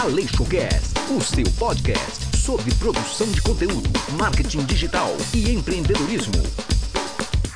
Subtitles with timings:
[0.00, 6.40] Aleixocast, o seu podcast sobre produção de conteúdo, marketing digital e empreendedorismo.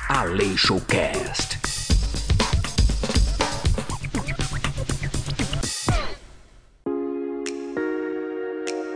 [0.09, 1.57] Aleixocast.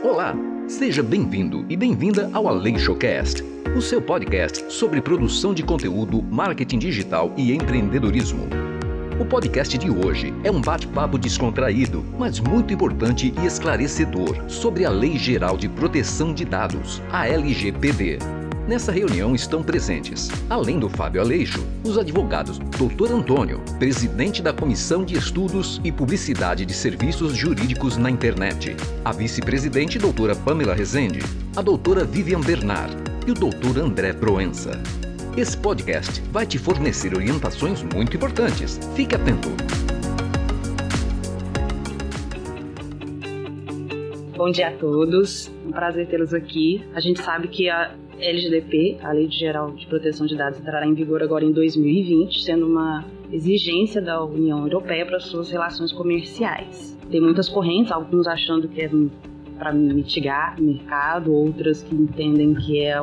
[0.03, 0.35] Olá,
[0.67, 3.41] seja bem-vindo e bem-vinda ao Aleixocast,
[3.77, 8.66] o seu podcast sobre produção de conteúdo, marketing digital e empreendedorismo.
[9.19, 14.91] O podcast de hoje é um bate-papo descontraído, mas muito importante e esclarecedor sobre a
[14.91, 18.19] Lei Geral de Proteção de Dados, a LGPD.
[18.67, 23.11] Nessa reunião estão presentes, além do Fábio Aleixo, os advogados Dr.
[23.11, 29.97] Antônio, presidente da Comissão de Estudos e Publicidade de Serviços Jurídicos na Internet, a vice-presidente
[29.97, 31.21] doutora Pamela Rezende,
[31.55, 34.79] a doutora Vivian Bernard e o doutor André Proença.
[35.37, 38.79] Esse podcast vai te fornecer orientações muito importantes.
[38.95, 39.49] Fique atento.
[44.35, 45.47] Bom dia a todos.
[45.63, 46.83] Um prazer tê-los aqui.
[46.95, 50.95] A gente sabe que a LGDP, a Lei Geral de Proteção de Dados, entrará em
[50.95, 56.97] vigor agora em 2020, sendo uma exigência da União Europeia para suas relações comerciais.
[57.11, 58.89] Tem muitas correntes, alguns achando que é
[59.59, 62.99] para mitigar mercado, outras que entendem que é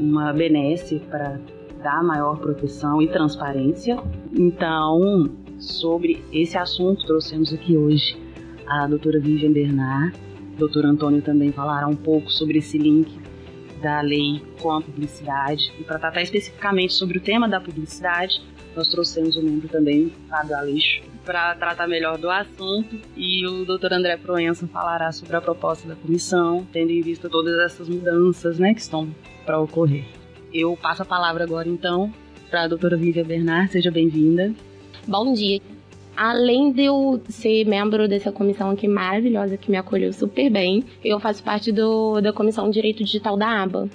[0.00, 1.38] uma benesse para
[1.82, 3.98] dar maior proteção e transparência.
[4.32, 8.16] Então, sobre esse assunto, trouxemos aqui hoje
[8.66, 10.16] a doutora Vivian Bernard.
[10.54, 13.18] O doutor Antônio também falará um pouco sobre esse link
[13.80, 15.72] da lei com a publicidade.
[15.78, 18.40] E para tratar especificamente sobre o tema da publicidade,
[18.76, 22.98] nós trouxemos o membro também, Fábio Aleixo, para tratar melhor do assunto.
[23.16, 27.58] E o doutor André Proença falará sobre a proposta da comissão, tendo em vista todas
[27.58, 29.08] essas mudanças né, que estão
[29.44, 30.04] para ocorrer.
[30.52, 32.12] Eu passo a palavra agora, então,
[32.50, 33.70] para a doutora Vivian Bernard.
[33.70, 34.52] Seja bem-vinda.
[35.06, 35.60] Bom dia.
[36.16, 41.18] Além de eu ser membro dessa comissão aqui maravilhosa que me acolheu super bem, eu
[41.20, 43.88] faço parte do, da Comissão Direito Digital da ABA.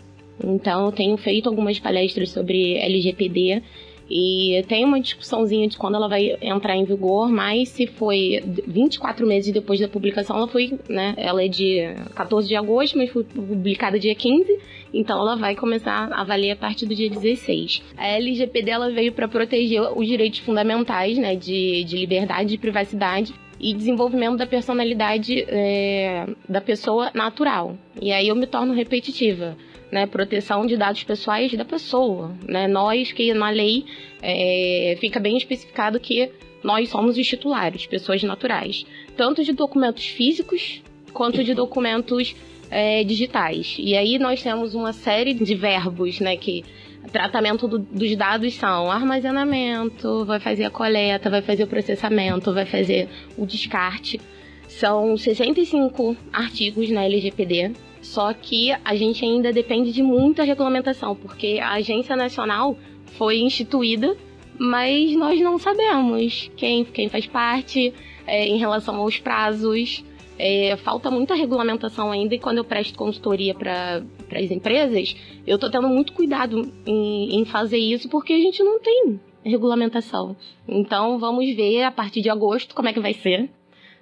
[0.43, 3.61] Então, eu tenho feito algumas palestras sobre LGPD
[4.09, 9.25] e tem uma discussãozinha de quando ela vai entrar em vigor, mas se foi 24
[9.25, 11.15] meses depois da publicação, ela foi, né?
[11.17, 14.59] Ela é de 14 de agosto, mas foi publicada dia 15,
[14.93, 17.81] então ela vai começar a valer a partir do dia 16.
[17.97, 21.35] A LGPD ela veio para proteger os direitos fundamentais, né?
[21.35, 27.75] De, de liberdade e privacidade e desenvolvimento da personalidade é, da pessoa natural.
[27.99, 29.57] E aí eu me torno repetitiva
[29.91, 32.35] né, proteção de dados pessoais da pessoa.
[32.47, 32.67] Né?
[32.67, 33.85] Nós, que na lei
[34.21, 36.31] é, fica bem especificado que
[36.63, 38.85] nós somos os titulares, pessoas naturais,
[39.15, 40.81] tanto de documentos físicos
[41.13, 42.35] quanto de documentos
[42.69, 43.75] é, digitais.
[43.79, 46.63] E aí nós temos uma série de verbos, né, que
[47.11, 52.65] tratamento do, dos dados são armazenamento, vai fazer a coleta, vai fazer o processamento, vai
[52.65, 53.07] fazer
[53.37, 54.19] o descarte.
[54.67, 57.71] São 65 artigos na LGPD
[58.05, 62.77] só que a gente ainda depende de muita regulamentação, porque a Agência Nacional
[63.17, 64.15] foi instituída,
[64.57, 67.93] mas nós não sabemos quem, quem faz parte
[68.27, 70.03] é, em relação aos prazos.
[70.37, 75.15] É, falta muita regulamentação ainda e quando eu presto consultoria para as empresas,
[75.47, 80.35] eu estou tendo muito cuidado em, em fazer isso porque a gente não tem regulamentação.
[80.67, 83.49] Então vamos ver a partir de agosto como é que vai ser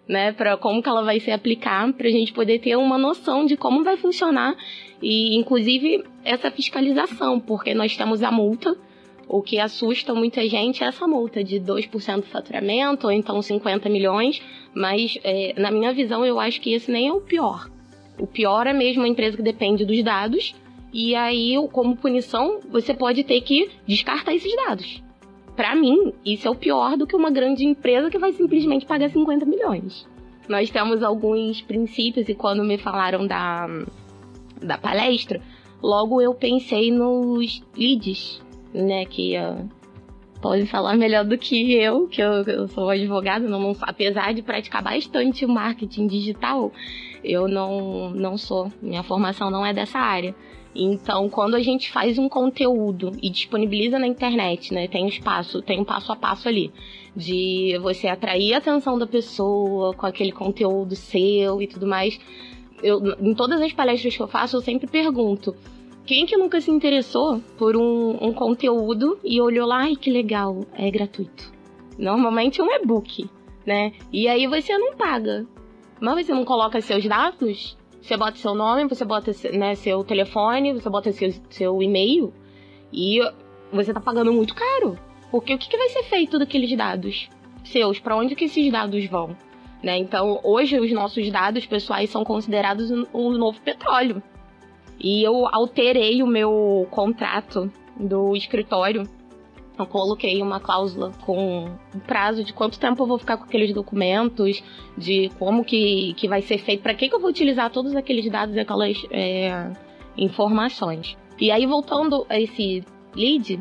[0.08, 3.46] né, para como que ela vai se aplicar, para a gente poder ter uma noção
[3.46, 4.56] de como vai funcionar
[5.02, 8.76] e inclusive essa fiscalização, porque nós temos a multa,
[9.28, 13.90] o que assusta muita gente é essa multa de 2% do faturamento, ou então 50
[13.90, 14.42] milhões,
[14.74, 17.70] mas é, na minha visão eu acho que esse nem é o pior.
[18.20, 20.56] O pior é mesmo a empresa que depende dos dados,
[20.94, 25.03] e aí, como punição, você pode ter que descartar esses dados
[25.56, 29.10] para mim, isso é o pior do que uma grande empresa que vai simplesmente pagar
[29.10, 30.08] 50 milhões.
[30.48, 33.68] Nós temos alguns princípios e quando me falaram da,
[34.62, 35.42] da palestra,
[35.82, 38.42] logo eu pensei nos leads,
[38.74, 39.70] né, que uh,
[40.42, 44.42] podem falar melhor do que eu, que eu, eu sou advogada, não, não, apesar de
[44.42, 46.72] praticar bastante marketing digital,
[47.24, 50.36] eu não, não sou, minha formação não é dessa área.
[50.76, 55.62] Então, quando a gente faz um conteúdo e disponibiliza na internet, né, tem um espaço,
[55.62, 56.72] tem um passo a passo ali
[57.16, 62.20] de você atrair a atenção da pessoa com aquele conteúdo seu e tudo mais.
[62.82, 65.56] Eu, em todas as palestras que eu faço, eu sempre pergunto:
[66.06, 70.66] quem que nunca se interessou por um, um conteúdo e olhou lá, ai que legal,
[70.74, 71.54] é gratuito?
[71.98, 73.30] Normalmente é um e-book,
[73.66, 73.94] né?
[74.12, 75.46] E aí você não paga.
[76.02, 80.74] Mas você não coloca seus dados você bota seu nome, você bota né, seu telefone,
[80.74, 82.34] você bota seu, seu e-mail
[82.92, 83.20] e
[83.72, 85.00] você tá pagando muito caro.
[85.32, 87.30] Porque o que, que vai ser feito daqueles dados
[87.64, 88.00] seus?
[88.00, 89.38] Para onde que esses dados vão?
[89.82, 89.98] Né?
[89.98, 94.22] Então, hoje os nossos dados pessoais são considerados um novo petróleo.
[95.00, 99.04] E eu alterei o meu contrato do escritório.
[99.78, 101.66] Eu coloquei uma cláusula com
[101.96, 104.64] o prazo de quanto tempo eu vou ficar com aqueles documentos,
[104.96, 108.30] de como que, que vai ser feito, para que, que eu vou utilizar todos aqueles
[108.30, 109.72] dados e aquelas é,
[110.16, 111.18] informações.
[111.40, 112.84] E aí, voltando a esse
[113.16, 113.60] lead,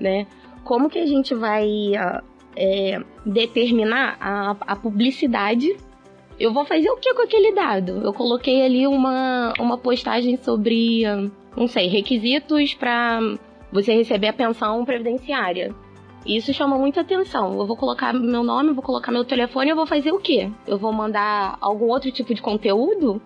[0.00, 0.26] né?
[0.64, 1.68] Como que a gente vai
[2.56, 5.76] é, determinar a, a publicidade
[6.40, 8.00] eu vou fazer o que com aquele dado?
[8.02, 11.02] Eu coloquei ali uma, uma postagem sobre,
[11.54, 13.20] não sei, requisitos para
[13.72, 15.74] você receber a pensão previdenciária.
[16.26, 17.58] Isso chama muita atenção.
[17.58, 20.50] Eu vou colocar meu nome, vou colocar meu telefone, eu vou fazer o quê?
[20.66, 23.20] Eu vou mandar algum outro tipo de conteúdo?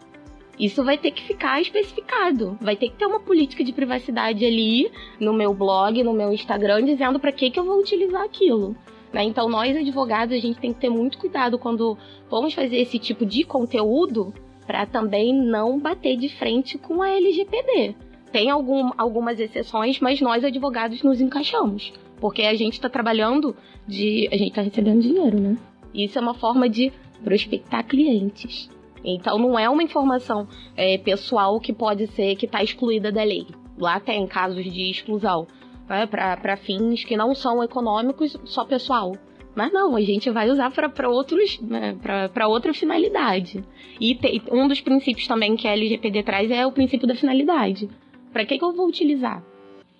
[0.58, 2.56] Isso vai ter que ficar especificado.
[2.60, 6.84] Vai ter que ter uma política de privacidade ali no meu blog, no meu Instagram,
[6.84, 8.76] dizendo para que, que eu vou utilizar aquilo.
[9.12, 9.24] Né?
[9.24, 11.98] Então, nós advogados, a gente tem que ter muito cuidado quando
[12.30, 14.32] vamos fazer esse tipo de conteúdo
[14.66, 17.94] para também não bater de frente com a LGPD.
[18.34, 21.92] Tem algum, algumas exceções, mas nós advogados nos encaixamos.
[22.16, 23.54] Porque a gente está trabalhando
[23.86, 24.28] de.
[24.32, 25.56] A gente está recebendo dinheiro, né?
[25.94, 26.92] Isso é uma forma de
[27.22, 28.68] prospectar clientes.
[29.04, 33.46] Então não é uma informação é, pessoal que pode ser que está excluída da lei.
[33.78, 35.46] Lá tem casos de exclusão
[35.88, 39.12] né, para fins que não são econômicos, só pessoal.
[39.54, 41.96] Mas não, a gente vai usar para outros, né,
[42.32, 43.62] para outra finalidade.
[44.00, 47.88] E te, um dos princípios também que a LGPD traz é o princípio da finalidade.
[48.34, 49.44] Para que, que eu vou utilizar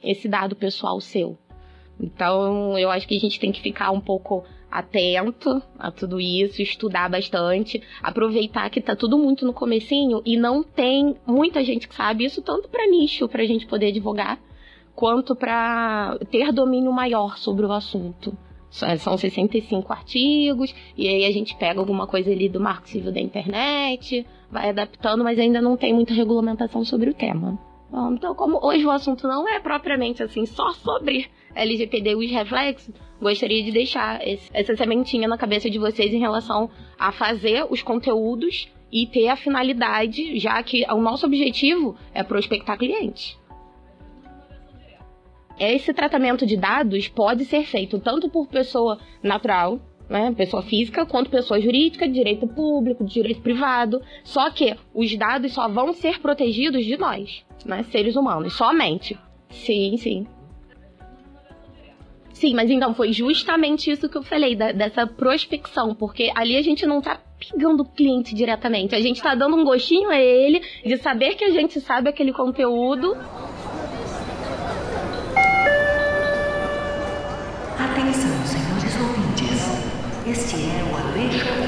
[0.03, 1.39] esse dado pessoal seu?
[2.01, 6.61] Então, eu acho que a gente tem que ficar um pouco atento a tudo isso,
[6.61, 11.95] estudar bastante, aproveitar que tá tudo muito no comecinho e não tem muita gente que
[11.95, 14.41] sabe isso, tanto para nicho, pra gente poder advogar,
[14.97, 18.37] quanto para ter domínio maior sobre o assunto.
[18.99, 23.21] São 65 artigos, e aí a gente pega alguma coisa ali do marco civil da
[23.21, 27.57] internet, vai adaptando, mas ainda não tem muita regulamentação sobre o tema.
[28.13, 32.93] Então, como hoje o assunto não é propriamente assim só sobre LGPD e os reflexos,
[33.21, 36.69] gostaria de deixar esse, essa sementinha na cabeça de vocês em relação
[36.99, 42.77] a fazer os conteúdos e ter a finalidade, já que o nosso objetivo é prospectar
[42.77, 43.39] clientes
[45.59, 51.31] esse tratamento de dados pode ser feito tanto por pessoa natural, né, pessoa física, quanto
[51.31, 54.03] pessoa jurídica, direito público, direito privado.
[54.23, 59.19] Só que os dados só vão ser protegidos de nós, né, seres humanos, somente.
[59.51, 60.27] Sim, sim.
[62.33, 66.63] Sim, mas então foi justamente isso que eu falei, da, dessa prospecção, porque ali a
[66.63, 70.61] gente não tá pegando o cliente diretamente, a gente tá dando um gostinho a ele
[70.85, 73.17] de saber que a gente sabe aquele conteúdo
[77.79, 79.61] Atenção, senhores ouvintes.
[80.27, 81.64] Este é o AleixoCast.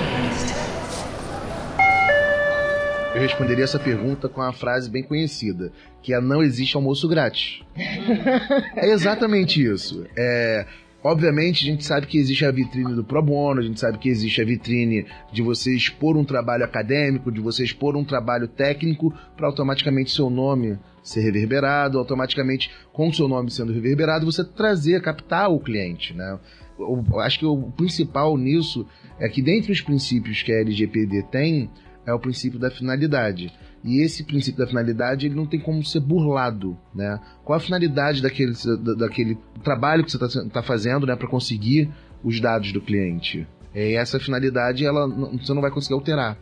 [3.17, 5.73] Eu responderia essa pergunta com uma frase bem conhecida,
[6.03, 7.63] que é não existe almoço grátis.
[8.77, 10.07] é exatamente isso.
[10.15, 10.67] É,
[11.03, 14.09] Obviamente, a gente sabe que existe a vitrine do pro bono, a gente sabe que
[14.09, 19.15] existe a vitrine de você expor um trabalho acadêmico, de você expor um trabalho técnico
[19.37, 25.49] para automaticamente seu nome ser reverberado, automaticamente com seu nome sendo reverberado, você trazer, captar
[25.49, 26.41] o cliente, né?
[26.77, 28.85] Eu acho que o principal nisso
[29.21, 31.71] é que dentre os princípios que a LGPD tem,
[32.06, 33.53] é o princípio da finalidade.
[33.84, 37.20] E esse princípio da finalidade ele não tem como ser burlado, né?
[37.44, 38.53] Qual a finalidade daquele,
[38.96, 41.91] daquele trabalho que você está tá fazendo, né, para conseguir
[42.22, 43.46] os dados do cliente?
[43.75, 46.39] E essa finalidade ela você não vai conseguir alterar.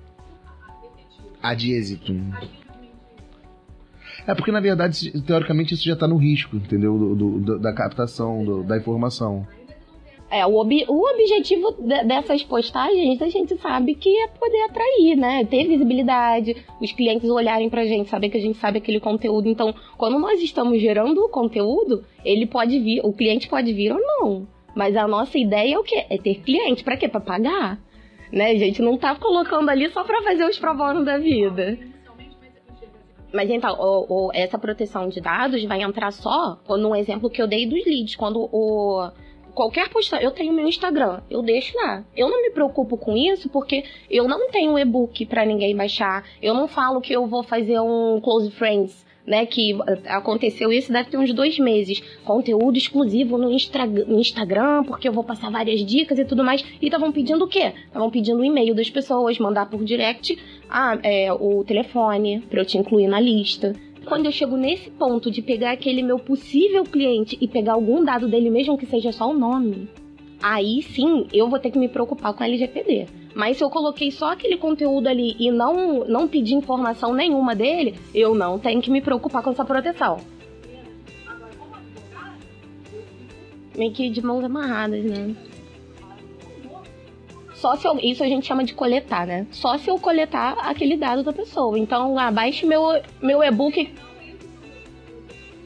[1.43, 2.15] A de êxito.
[4.27, 6.97] É porque na verdade teoricamente isso já está no risco, entendeu?
[6.97, 9.47] Do, do, da captação do, da informação.
[10.31, 15.17] É, o, ob o objetivo de dessas postagens a gente sabe que é poder atrair,
[15.17, 15.45] né?
[15.45, 19.49] Ter visibilidade, os clientes olharem pra gente, saber que a gente sabe aquele conteúdo.
[19.49, 24.01] Então, quando nós estamos gerando o conteúdo, ele pode vir, o cliente pode vir ou
[24.01, 24.47] não.
[24.75, 26.05] Mas a nossa ideia é o quê?
[26.11, 26.83] É ter cliente.
[26.83, 27.09] Pra quê?
[27.09, 27.79] Pra pagar.
[28.33, 28.51] Né?
[28.51, 31.79] A gente não tá colocando ali só pra fazer os provonos da vida.
[33.33, 37.67] Mas então, o, essa proteção de dados vai entrar só no exemplo que eu dei
[37.67, 39.11] dos leads, quando o
[39.55, 42.05] qualquer postagem, eu tenho meu Instagram, eu deixo lá.
[42.17, 46.25] Eu não me preocupo com isso porque eu não tenho e-book para ninguém baixar.
[46.43, 49.47] Eu não falo que eu vou fazer um close friends, né?
[49.47, 52.01] Que aconteceu isso deve ter uns dois meses.
[52.25, 56.65] Conteúdo exclusivo no, Instra no Instagram, porque eu vou passar várias dicas e tudo mais.
[56.81, 57.73] E estavam pedindo o quê?
[57.87, 62.65] Estavam pedindo o e-mail das pessoas, mandar por direct ah, é, o telefone para eu
[62.65, 63.73] te incluir na lista.
[64.05, 68.29] Quando eu chego nesse ponto de pegar aquele meu possível cliente e pegar algum dado
[68.29, 69.89] dele, mesmo que seja só o nome,
[70.43, 73.07] aí sim eu vou ter que me preocupar com a LGPD.
[73.35, 77.95] Mas se eu coloquei só aquele conteúdo ali e não, não pedi informação nenhuma dele,
[78.15, 80.19] eu não tenho que me preocupar com essa proteção.
[83.77, 85.35] Meio que de mãos amarradas, né?
[87.65, 89.47] Só se eu, isso a gente chama de coletar, né?
[89.51, 91.79] Só se eu coletar aquele dado da pessoa.
[91.79, 93.91] Então, abaixe meu, meu e-book.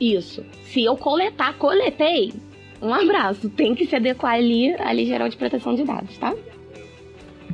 [0.00, 0.46] Isso.
[0.62, 2.32] Se eu coletar, coletei.
[2.80, 3.50] Um abraço.
[3.50, 6.36] Tem que se adequar ali à Lei Geral de Proteção de Dados, tá?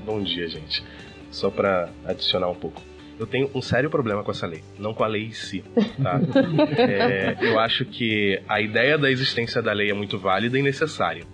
[0.04, 0.84] Bom dia, gente.
[1.30, 2.82] Só para adicionar um pouco.
[3.18, 5.64] Eu tenho um sério problema com essa lei, não com a lei em si,
[6.02, 6.20] tá?
[6.76, 11.24] é, eu acho que a ideia da existência da lei é muito válida e necessária.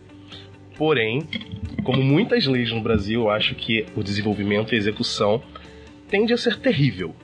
[0.80, 1.28] Porém,
[1.82, 5.42] como muitas leis no Brasil, eu acho que o desenvolvimento e execução
[6.08, 7.14] tende a ser terrível.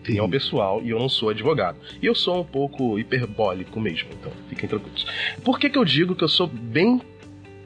[0.00, 1.78] Opinião pessoal, e eu não sou advogado.
[2.00, 5.06] E eu sou um pouco hiperbólico mesmo, então fiquem tranquilos.
[5.44, 7.00] Por que, que eu digo que eu sou bem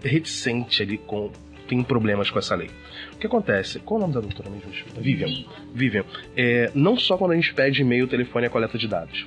[0.02, 1.30] reticente ali com.
[1.68, 2.68] Tenho problemas com essa lei?
[3.14, 3.78] O que acontece?
[3.78, 4.70] Qual o nome da doutora mesmo?
[5.00, 5.44] Vivian.
[5.72, 6.04] Vivian.
[6.36, 9.26] É, não só quando a gente pede e-mail, telefone e a coleta de dados.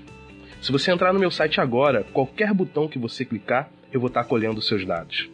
[0.62, 4.24] Se você entrar no meu site agora, qualquer botão que você clicar, eu vou estar
[4.26, 5.28] colhendo os seus dados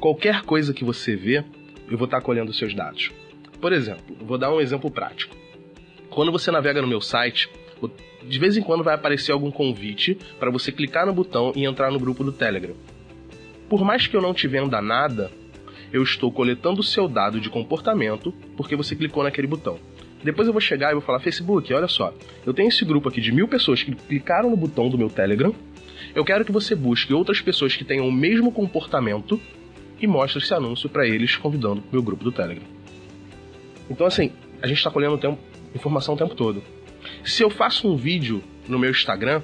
[0.00, 1.44] qualquer coisa que você vê,
[1.90, 3.10] eu vou estar colhendo os seus dados.
[3.60, 5.34] Por exemplo, vou dar um exemplo prático.
[6.10, 7.48] Quando você navega no meu site,
[8.28, 11.90] de vez em quando vai aparecer algum convite para você clicar no botão e entrar
[11.90, 12.74] no grupo do Telegram.
[13.68, 15.30] Por mais que eu não te venda nada,
[15.92, 19.78] eu estou coletando o seu dado de comportamento porque você clicou naquele botão.
[20.22, 22.12] Depois eu vou chegar e vou falar: Facebook, olha só,
[22.44, 25.54] eu tenho esse grupo aqui de mil pessoas que clicaram no botão do meu Telegram.
[26.14, 29.40] Eu quero que você busque outras pessoas que tenham o mesmo comportamento
[30.00, 32.66] e mostra esse anúncio para eles, convidando o meu grupo do Telegram.
[33.88, 35.38] Então, assim, a gente está colhendo tempo,
[35.74, 36.62] informação o tempo todo.
[37.24, 39.42] Se eu faço um vídeo no meu Instagram,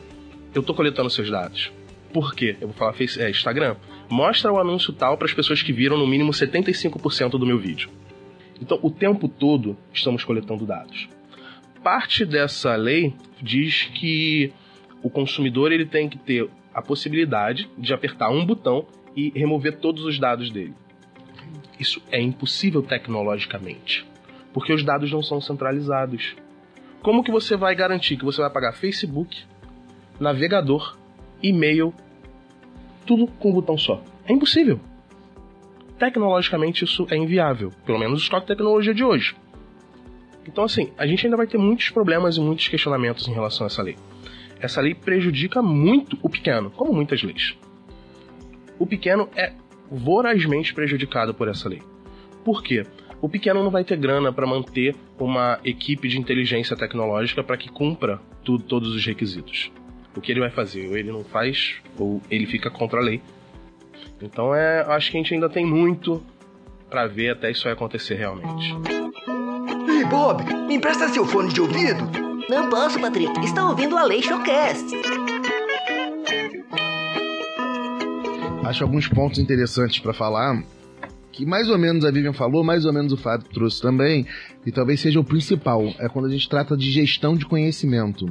[0.55, 1.73] eu estou coletando seus dados.
[2.13, 2.57] Por quê?
[2.61, 3.77] Eu vou falar é, Instagram.
[4.11, 7.89] Mostra o anúncio tal para as pessoas que viram no mínimo 75% do meu vídeo.
[8.61, 11.09] Então, o tempo todo estamos coletando dados.
[11.83, 14.53] Parte dessa lei diz que
[15.03, 20.05] o consumidor ele tem que ter a possibilidade de apertar um botão e remover todos
[20.05, 20.75] os dados dele.
[21.79, 24.07] Isso é impossível tecnologicamente,
[24.53, 26.37] porque os dados não são centralizados.
[27.03, 29.43] Como que você vai garantir que você vai pagar Facebook,
[30.21, 30.97] navegador,
[31.43, 31.93] e-mail,
[33.05, 34.03] tudo com um botão só?
[34.27, 34.79] É impossível.
[35.99, 39.35] Tecnologicamente isso é inviável, pelo menos com a tecnologia de hoje.
[40.47, 43.69] Então assim, a gente ainda vai ter muitos problemas e muitos questionamentos em relação a
[43.69, 43.97] essa lei.
[44.61, 47.57] Essa lei prejudica muito o pequeno, como muitas leis
[48.83, 49.53] o pequeno é
[49.89, 51.81] vorazmente prejudicado por essa lei.
[52.45, 52.85] Por quê?
[53.21, 57.69] O pequeno não vai ter grana para manter uma equipe de inteligência tecnológica para que
[57.69, 59.71] cumpra tudo, todos os requisitos.
[60.17, 60.89] O que ele vai fazer?
[60.89, 63.23] Ou ele não faz, ou ele fica contra a lei.
[64.21, 66.21] Então é, acho que a gente ainda tem muito
[66.91, 68.75] para ver até isso acontecer realmente.
[69.89, 72.03] Ei, Bob, me empresta seu fone de ouvido?
[72.49, 73.33] Não posso, Patrick.
[73.45, 75.32] Está ouvindo a Lei Showcast.
[78.65, 80.63] Acho alguns pontos interessantes para falar
[81.33, 84.27] que mais ou menos a Vivian falou, mais ou menos o Fábio trouxe também,
[84.67, 88.27] e talvez seja o principal, é quando a gente trata de gestão de conhecimento.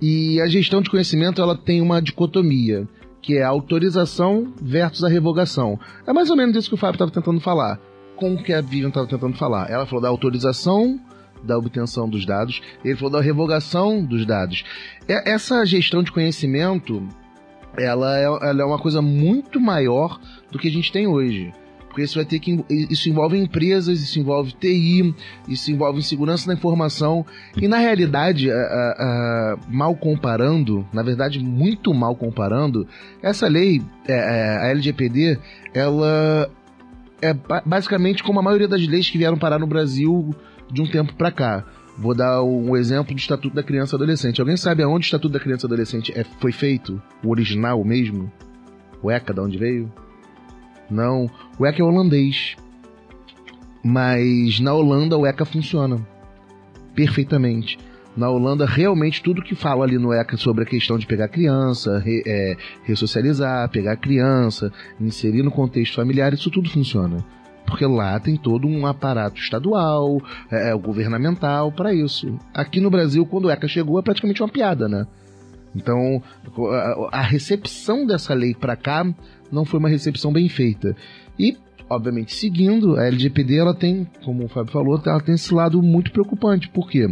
[0.00, 2.86] E a gestão de conhecimento ela tem uma dicotomia,
[3.22, 5.80] que é a autorização versus a revogação.
[6.06, 7.80] É mais ou menos isso que o Fábio estava tentando falar.
[8.14, 9.70] Com o que a Vivian estava tentando falar.
[9.70, 11.00] Ela falou da autorização
[11.42, 14.64] da obtenção dos dados, ele falou da revogação dos dados.
[15.06, 17.06] Essa gestão de conhecimento,
[17.76, 20.20] ela é, ela é uma coisa muito maior
[20.50, 21.52] do que a gente tem hoje.
[21.88, 22.64] Porque isso vai ter que.
[22.68, 25.14] Isso envolve empresas, isso envolve TI,
[25.48, 27.26] isso envolve segurança da informação.
[27.60, 32.86] E na realidade, a, a, a, mal comparando, na verdade, muito mal comparando,
[33.22, 35.38] essa lei, é, é a LGPD,
[35.74, 36.48] ela
[37.20, 37.34] é
[37.64, 40.34] basicamente como a maioria das leis que vieram parar no Brasil
[40.70, 41.64] de um tempo para cá.
[41.98, 44.40] Vou dar um exemplo do Estatuto da Criança e Adolescente.
[44.40, 47.02] Alguém sabe aonde o Estatuto da Criança e Adolescente é, foi feito?
[47.24, 48.32] O original mesmo?
[49.02, 49.92] O ECA, de onde veio?
[50.88, 51.28] Não.
[51.58, 52.56] O ECA é holandês.
[53.82, 55.98] Mas na Holanda o ECA funciona.
[56.94, 57.76] Perfeitamente.
[58.16, 61.98] Na Holanda, realmente, tudo que fala ali no ECA sobre a questão de pegar criança,
[61.98, 67.24] re, é, ressocializar, pegar criança, inserir no contexto familiar, isso tudo funciona
[67.68, 70.20] porque lá tem todo um aparato estadual,
[70.50, 72.38] é, é governamental para isso.
[72.54, 75.06] Aqui no Brasil, quando o ECA chegou, é praticamente uma piada, né?
[75.74, 76.22] Então,
[77.12, 79.06] a recepção dessa lei para cá
[79.52, 80.96] não foi uma recepção bem feita.
[81.38, 81.56] E,
[81.88, 86.10] obviamente, seguindo, a LGPD ela tem, como o Fábio falou, ela tem esse lado muito
[86.10, 87.06] preocupante, porque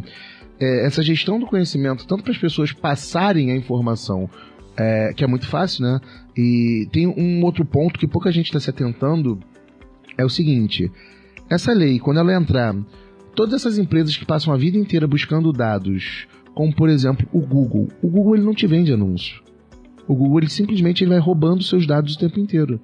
[0.58, 4.28] é, essa gestão do conhecimento, tanto para as pessoas passarem a informação,
[4.76, 6.00] é, que é muito fácil, né?
[6.36, 9.38] E tem um outro ponto que pouca gente está se atentando,
[10.16, 10.90] é o seguinte:
[11.48, 12.74] essa lei, quando ela entrar,
[13.34, 17.88] todas essas empresas que passam a vida inteira buscando dados, como por exemplo o Google,
[18.02, 19.42] o Google ele não te vende anúncio.
[20.08, 22.80] O Google ele simplesmente ele vai roubando seus dados o tempo inteiro.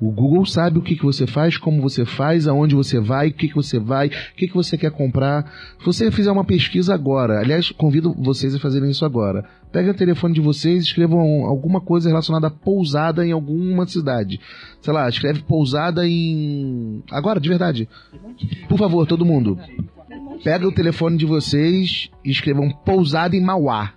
[0.00, 3.34] O Google sabe o que, que você faz, como você faz, aonde você vai, o
[3.34, 5.44] que, que você vai, o que, que você quer comprar.
[5.78, 9.44] Se você fizer uma pesquisa agora, aliás, convido vocês a fazerem isso agora.
[9.70, 14.40] Peguem o telefone de vocês, escrevam alguma coisa relacionada a pousada em alguma cidade.
[14.80, 17.02] Sei lá, escreve pousada em.
[17.10, 17.86] Agora, de verdade.
[18.70, 19.58] Por favor, todo mundo.
[20.42, 23.92] Pega o telefone de vocês e escrevam pousada em Mauá.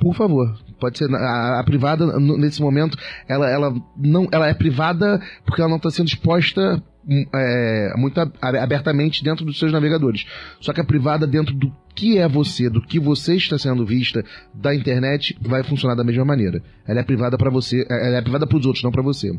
[0.00, 0.58] Por favor.
[0.80, 2.96] Pode ser a, a privada nesse momento,
[3.28, 8.20] ela, ela não, ela é privada porque ela não está sendo exposta hum, é, muito
[8.20, 10.24] ab- abertamente dentro dos seus navegadores.
[10.60, 14.24] Só que a privada dentro do que é você, do que você está sendo vista
[14.54, 16.62] da internet, vai funcionar da mesma maneira.
[16.86, 19.32] Ela é privada para você, ela é privada para os outros, não para você.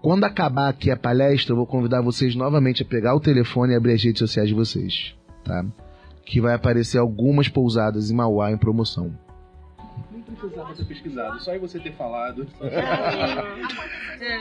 [0.00, 3.76] Quando acabar aqui a palestra, eu vou convidar vocês novamente a pegar o telefone e
[3.76, 5.64] abrir as redes sociais de vocês, tá?
[6.24, 9.12] Que vai aparecer algumas pousadas em Mauá em promoção.
[10.34, 12.46] Precisava ter pesquisado, só em você ter falado.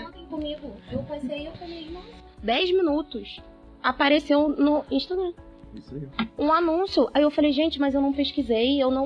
[0.04, 0.76] Contem comigo.
[0.92, 2.08] Eu passei, eu falei, nossa,
[2.44, 3.42] 10 minutos.
[3.84, 5.34] Apareceu no Instagram.
[5.76, 6.08] Isso aí.
[6.38, 7.10] Um anúncio.
[7.14, 9.06] Aí eu falei, gente, mas eu não pesquisei, eu não.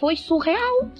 [0.00, 0.90] Foi surreal.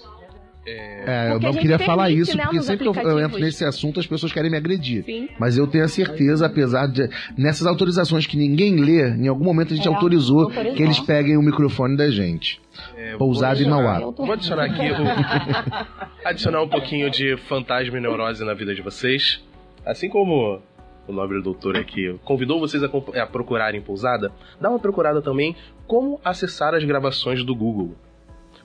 [0.67, 4.01] É, eu não queria falar permite, isso, né, porque sempre que eu, entro nesse assunto,
[4.01, 5.05] as pessoas querem me agredir.
[5.05, 5.29] Sim.
[5.39, 7.09] Mas eu tenho a certeza, apesar de.
[7.39, 10.75] Nessas autorizações que ninguém lê, em algum momento a gente É, autorizou, autorizou.
[10.75, 12.61] que eles peguem o microfone da gente.
[12.97, 14.01] É, Pousada em Mauá.
[14.01, 19.43] Vou adicionar aqui o- adicionar um pouquinho de fantasma e neurose na vida de vocês.
[19.85, 20.61] Assim como
[21.07, 22.89] o nobre doutor aqui convidou vocês a,
[23.23, 25.55] a procurarem pousada, dá uma procurada também
[25.87, 27.95] como acessar as gravações do Google.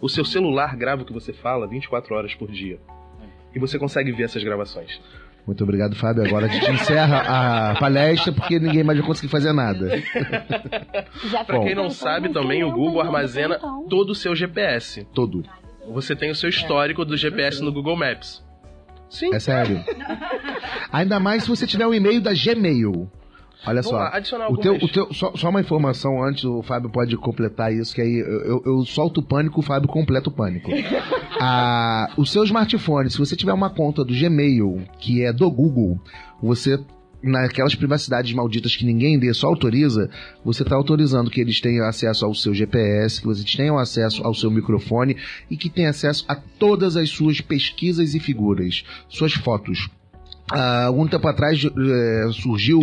[0.01, 2.79] O seu celular grava o que você fala 24 horas por dia.
[3.53, 5.00] E você consegue ver essas gravações.
[5.46, 6.25] Muito obrigado, Fábio.
[6.25, 9.91] Agora a gente encerra a palestra porque ninguém mais vai conseguir fazer nada.
[11.48, 11.63] Bom.
[11.63, 15.08] quem não sabe, também o Google armazena todo o seu GPS.
[15.13, 15.43] Todo.
[15.89, 18.43] Você tem o seu histórico do GPS no Google Maps.
[19.10, 19.34] Sim.
[19.34, 19.84] É sério.
[20.91, 23.12] Ainda mais se você tiver um e-mail da Gmail.
[23.65, 23.95] Olha Vamos só.
[23.97, 27.71] lá, adicionar O teu, o teu, só, só uma informação antes, o Fábio pode completar
[27.71, 30.71] isso, que aí eu, eu, eu solto o pânico, o Fábio completa o pânico.
[31.39, 36.00] ah, o seu smartphone, se você tiver uma conta do Gmail, que é do Google,
[36.41, 36.80] você,
[37.21, 40.10] naquelas privacidades malditas que ninguém dê, só autoriza,
[40.43, 44.34] você está autorizando que eles tenham acesso ao seu GPS, que vocês tenham acesso ao
[44.34, 45.17] seu microfone
[45.52, 49.88] e que tenham acesso a todas as suas pesquisas e figuras, suas fotos.
[50.52, 52.80] Ah, algum tempo atrás eh, surgiu.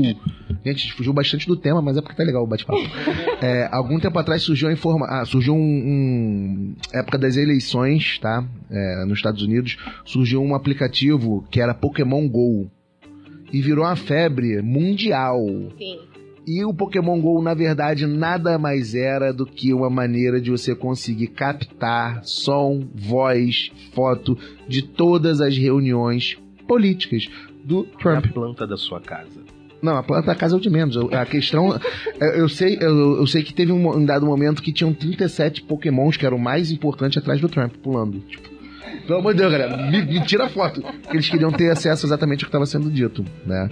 [0.64, 2.80] Gente, fugiu bastante do tema, mas é porque tá legal o bate-papo.
[3.40, 8.44] É, algum tempo atrás surgiu a informa ah, surgiu um, um- época das eleições, tá?
[8.68, 12.68] É, nos Estados Unidos, surgiu um aplicativo que era Pokémon Go.
[13.52, 15.38] E virou uma febre mundial.
[15.78, 15.98] Sim.
[16.46, 20.74] E o Pokémon GO, na verdade, nada mais era do que uma maneira de você
[20.74, 27.28] conseguir captar som, voz, foto de todas as reuniões políticas
[27.68, 28.24] do É Trump.
[28.26, 29.40] a planta da sua casa.
[29.80, 30.96] Não, a planta da casa é o de menos.
[31.12, 31.78] A questão.
[32.20, 35.62] eu, eu sei, eu, eu sei que teve um, um dado momento que tinham 37
[35.62, 38.18] Pokémons que eram o mais importantes atrás do Trump, pulando.
[38.20, 38.48] Tipo,
[39.06, 40.82] pelo amor de Deus, galera, me, me tira a foto.
[40.82, 43.68] Que eles queriam ter acesso exatamente ao que estava sendo dito, né?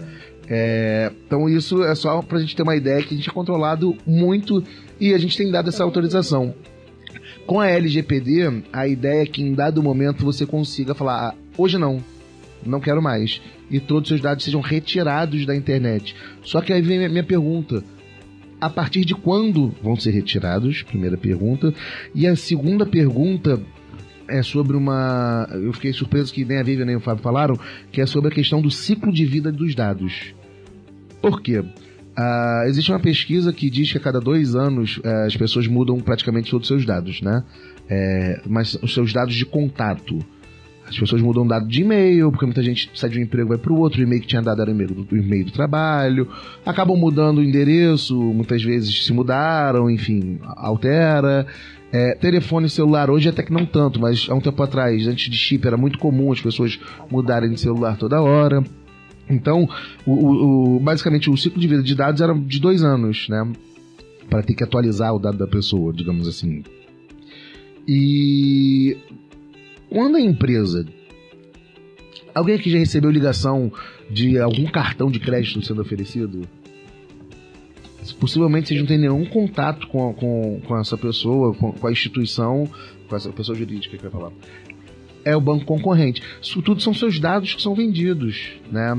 [0.48, 3.96] É, então isso é só pra gente ter uma ideia que a gente é controlado
[4.06, 4.62] muito
[5.00, 6.54] e a gente tem dado essa autorização.
[7.46, 11.78] Com a LGPD, a ideia é que em dado momento você consiga falar, ah, hoje
[11.78, 12.00] não,
[12.64, 13.40] não quero mais.
[13.70, 16.14] E todos os seus dados sejam retirados da internet.
[16.42, 17.82] Só que aí vem a minha pergunta.
[18.60, 20.82] A partir de quando vão ser retirados?
[20.82, 21.74] Primeira pergunta.
[22.14, 23.60] E a segunda pergunta
[24.28, 25.48] é sobre uma.
[25.52, 27.58] Eu fiquei surpreso que nem a Vivian nem o Fábio falaram,
[27.92, 30.34] que é sobre a questão do ciclo de vida dos dados.
[31.20, 31.62] Por quê?
[32.16, 36.00] Ah, existe uma pesquisa que diz que a cada dois anos eh, as pessoas mudam
[36.00, 37.44] praticamente todos os seus dados, né?
[37.88, 40.18] É, mas os seus dados de contato.
[40.88, 43.72] As pessoas mudam dado de e-mail, porque muita gente sai de um emprego vai para
[43.72, 46.28] o outro, o e-mail que tinha dado era o e-mail do, e-mail do trabalho,
[46.64, 51.46] acabam mudando o endereço, muitas vezes se mudaram, enfim, altera.
[51.92, 55.36] É, telefone celular hoje até que não tanto, mas há um tempo atrás, antes de
[55.36, 56.78] chip, era muito comum as pessoas
[57.10, 58.62] mudarem de celular toda hora.
[59.28, 59.68] Então,
[60.04, 63.44] o- o- basicamente, o ciclo de vida de dados era de dois anos, né?
[64.30, 66.62] Para ter que atualizar o dado da pessoa, digamos assim.
[67.88, 68.96] E
[69.90, 70.86] quando a empresa.
[72.34, 73.72] Alguém aqui já recebeu ligação
[74.10, 76.46] de algum cartão de crédito sendo oferecido?
[78.20, 82.68] Possivelmente vocês não têm nenhum contato com, com, com essa pessoa, com, com a instituição,
[83.08, 84.32] com essa pessoa jurídica que vai falar.
[85.24, 86.22] É o banco concorrente.
[86.40, 88.96] Isso tudo são seus dados que são vendidos, né?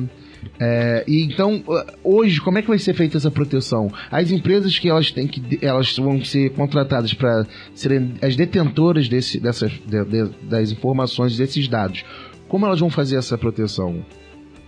[0.60, 1.64] É, e então,
[2.04, 3.92] hoje, como é que vai ser feita essa proteção?
[4.10, 5.60] As empresas que elas têm que.
[5.64, 7.46] Elas vão ser contratadas para
[7.76, 12.04] serem as detentoras desse, dessas, de, de, das informações, desses dados.
[12.48, 14.04] Como elas vão fazer essa proteção?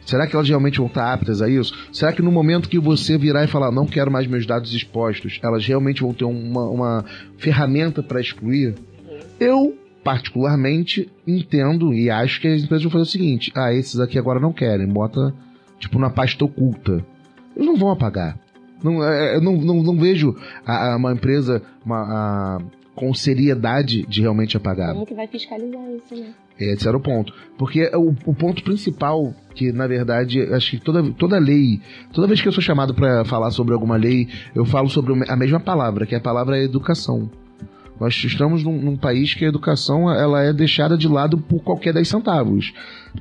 [0.06, 1.72] Será que elas realmente vão estar aptas a isso?
[1.94, 5.40] Será que no momento que você virar e falar, não quero mais meus dados expostos,
[5.44, 7.06] elas realmente vão ter uma, uma
[7.38, 8.74] ferramenta para excluir?
[9.40, 14.18] Eu, particularmente, entendo e acho que as empresas vão fazer o seguinte: ah, esses aqui
[14.18, 15.32] agora não querem, bota
[15.80, 17.04] tipo na pasta oculta.
[17.56, 18.38] Eles não vão apagar.
[18.84, 22.62] Não, é, eu não, não, não vejo a, a uma empresa uma, a,
[22.96, 24.94] com seriedade de realmente apagar.
[24.94, 26.34] Como que vai fiscalizar isso, né?
[26.60, 27.34] Esse era o ponto.
[27.58, 32.42] Porque o, o ponto principal, que na verdade, acho que toda, toda lei, toda vez
[32.42, 36.06] que eu sou chamado para falar sobre alguma lei, eu falo sobre a mesma palavra,
[36.06, 37.30] que é a palavra educação.
[38.00, 41.94] Nós estamos num, num, país que a educação ela é deixada de lado por qualquer
[41.94, 42.74] 10 centavos.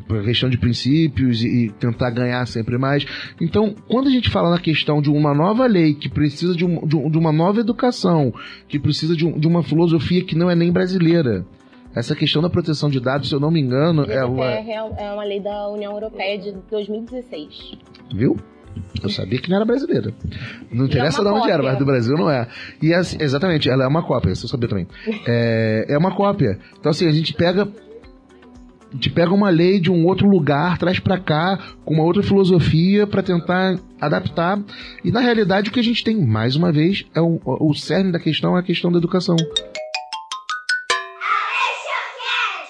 [0.07, 3.05] Por questão de princípios e, e, tentar ganhar sempre mais.
[3.41, 6.87] Então, quando a gente fala na questão de uma nova lei que precisa de, um,
[6.87, 8.33] de, de uma nova educação,
[8.69, 11.45] que precisa de, um, de, uma filosofia que não é nem brasileira.
[11.95, 14.53] Essa questão da proteção de dados, se eu não me engano, ela...
[14.53, 17.79] É, é uma lei da União Europeia de 2016.
[18.15, 18.37] Viu?
[19.03, 20.13] Eu sabia que não era brasileira.
[20.71, 21.53] Não é interessa é de onde cópia.
[21.53, 22.49] era, mas do Brasil não é.
[22.81, 24.87] E assim, exatamente, ela é uma cópia, isso eu sabia também.
[25.27, 26.59] É, é uma cópia.
[26.79, 27.69] Então assim, a gente pega
[28.91, 32.23] a gente pega uma lei de um outro lugar, traz para cá com uma outra
[32.23, 34.59] filosofia para tentar adaptar.
[35.05, 38.11] E na realidade o que a gente tem, mais uma vez, é o, o cerne
[38.11, 39.37] da questão é a questão da educação.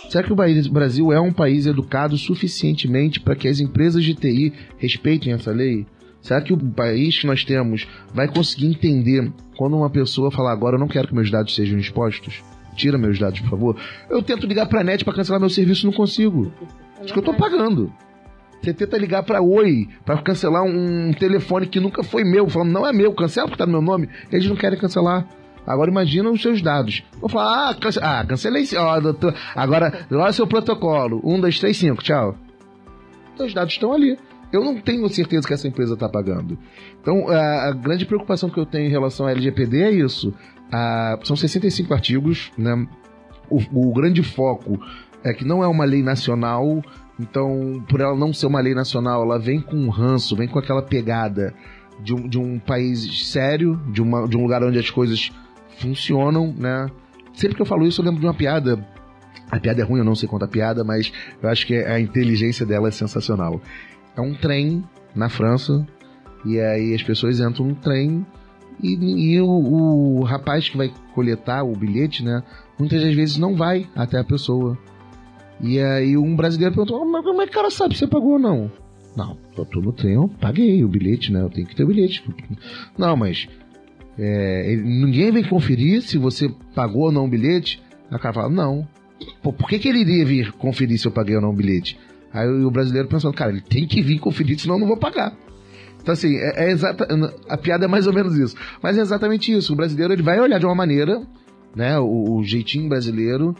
[0.08, 4.54] Será que o Brasil é um país educado suficientemente para que as empresas de TI
[4.78, 5.86] respeitem essa lei?
[6.20, 10.76] Será que o país que nós temos vai conseguir entender quando uma pessoa falar agora
[10.76, 12.42] eu não quero que meus dados sejam expostos?
[12.74, 13.76] Tira meus dados, por favor.
[14.08, 16.52] Eu tento ligar para a net para cancelar meu serviço, não consigo.
[17.00, 17.92] Acho que eu tô pagando.
[18.62, 22.86] Você tenta ligar para Oi para cancelar um telefone que nunca foi meu, falando não
[22.86, 24.08] é meu, cancela porque tá no meu nome.
[24.30, 25.26] Eles não querem cancelar.
[25.66, 27.02] Agora imagina os seus dados.
[27.20, 28.64] Vou falar, ah, cance ah cancelei.
[28.76, 29.34] Ó, doutor.
[29.54, 31.20] Agora, olha seu protocolo.
[31.22, 32.02] Um, dois, três, cinco.
[32.02, 32.34] Tchau.
[33.38, 34.18] Os dados estão ali.
[34.52, 36.58] Eu não tenho certeza que essa empresa está pagando.
[37.00, 40.32] Então, a, a, grande preocupação que eu tenho em relação à LGPD é isso.
[40.72, 42.86] A, são 65 artigos, né?
[43.50, 44.80] O, o grande foco
[45.22, 46.82] é que não é uma lei nacional,
[47.18, 50.58] então, por ela não ser uma lei nacional, ela vem com um ranço, vem com
[50.58, 51.52] aquela pegada
[52.00, 55.32] de um, de um país sério, de, uma, de um lugar onde as coisas
[55.78, 56.88] funcionam, né?
[57.32, 58.84] Sempre que eu falo isso, eu lembro de uma piada.
[59.50, 62.66] A piada é ruim, eu não sei contar piada, mas eu acho que a inteligência
[62.66, 63.60] dela é sensacional.
[64.18, 64.82] É um trem
[65.14, 65.86] na França,
[66.44, 68.26] e aí as pessoas entram no trem
[68.82, 72.42] e, e o, o, rapaz que vai coletar o bilhete, né?
[72.76, 74.76] Muitas das vezes não vai até a pessoa.
[75.60, 78.32] E aí um brasileiro perguntou: Mas como é que o cara sabe se você pagou
[78.32, 78.68] ou não?
[79.16, 81.40] Não, eu tô no trem, eu paguei o bilhete, né?
[81.40, 82.24] Eu tenho que ter o bilhete.
[82.98, 83.48] Não, mas
[84.18, 87.80] é, ninguém vem conferir se você pagou ou não o bilhete.
[88.10, 88.86] A cara fala, não.
[89.40, 91.96] Pô, por que, que ele iria vir conferir se eu paguei ou não o bilhete?
[92.32, 95.36] Aí o brasileiro pensando, cara, ele tem que vir conferir, senão eu não vou pagar.
[96.00, 97.06] Então, assim, é, é exata,
[97.48, 98.56] a piada é mais ou menos isso.
[98.82, 99.72] Mas é exatamente isso.
[99.72, 101.22] O brasileiro ele vai olhar de uma maneira,
[101.74, 101.98] né?
[101.98, 103.54] O, o jeitinho brasileiro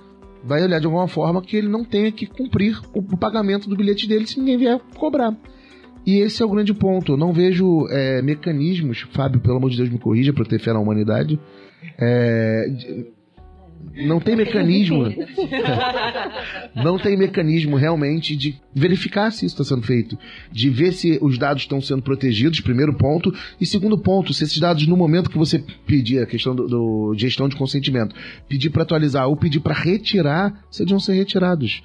[0.44, 3.76] vai olhar de alguma forma que ele não tenha que cumprir o, o pagamento do
[3.76, 5.36] bilhete dele se ninguém vier cobrar.
[6.06, 7.12] E esse é o grande ponto.
[7.12, 10.72] Eu não vejo é, mecanismos, Fábio, pelo amor de Deus, me corrija para ter fé
[10.72, 11.38] na humanidade.
[12.00, 12.66] É,
[13.94, 15.04] não tem mecanismo.
[16.74, 20.18] não tem mecanismo realmente de verificar se isso está sendo feito.
[20.52, 23.34] De ver se os dados estão sendo protegidos, primeiro ponto.
[23.60, 27.14] E segundo ponto, se esses dados, no momento que você pedir a questão do, do
[27.16, 28.14] gestão de consentimento,
[28.48, 31.82] pedir para atualizar ou pedir para retirar, sejam ser retirados.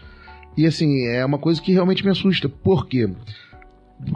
[0.56, 2.48] E assim, é uma coisa que realmente me assusta.
[2.48, 3.10] Por quê?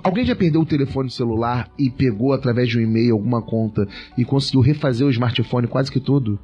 [0.04, 3.88] Alguém já perdeu o telefone celular e pegou através de um e-mail alguma conta
[4.18, 6.38] e conseguiu refazer o smartphone quase que todo?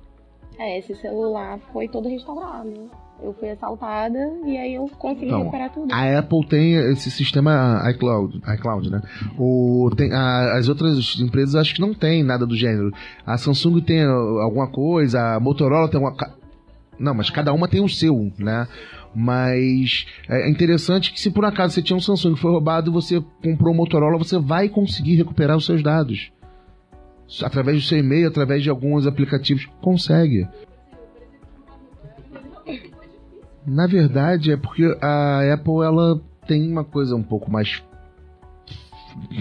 [0.57, 2.89] É, esse celular foi todo restaurado.
[3.21, 5.93] Eu fui assaltada e aí eu consegui então, recuperar tudo.
[5.93, 9.01] A Apple tem esse sistema iCloud, iCloud né?
[9.37, 12.91] O, tem, a, as outras empresas acho que não tem nada do gênero.
[13.25, 16.13] A Samsung tem alguma coisa, a Motorola tem uma.
[16.99, 18.67] Não, mas cada uma tem o seu, né?
[19.15, 22.93] Mas é interessante que se por acaso você tinha um Samsung que foi roubado e
[22.93, 26.31] você comprou um Motorola, você vai conseguir recuperar os seus dados.
[27.41, 29.65] Através do seu e-mail, através de alguns aplicativos.
[29.81, 30.47] Consegue.
[33.65, 37.81] Na verdade, é porque a Apple ela tem uma coisa um pouco mais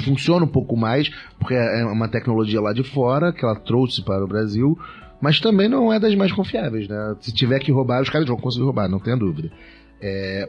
[0.05, 4.23] funciona um pouco mais, porque é uma tecnologia lá de fora que ela trouxe para
[4.25, 4.79] o Brasil,
[5.21, 7.17] mas também não é das mais confiáveis, né?
[7.21, 9.51] Se tiver que roubar, os caras vão conseguir roubar, não tenha dúvida.
[10.01, 10.49] É...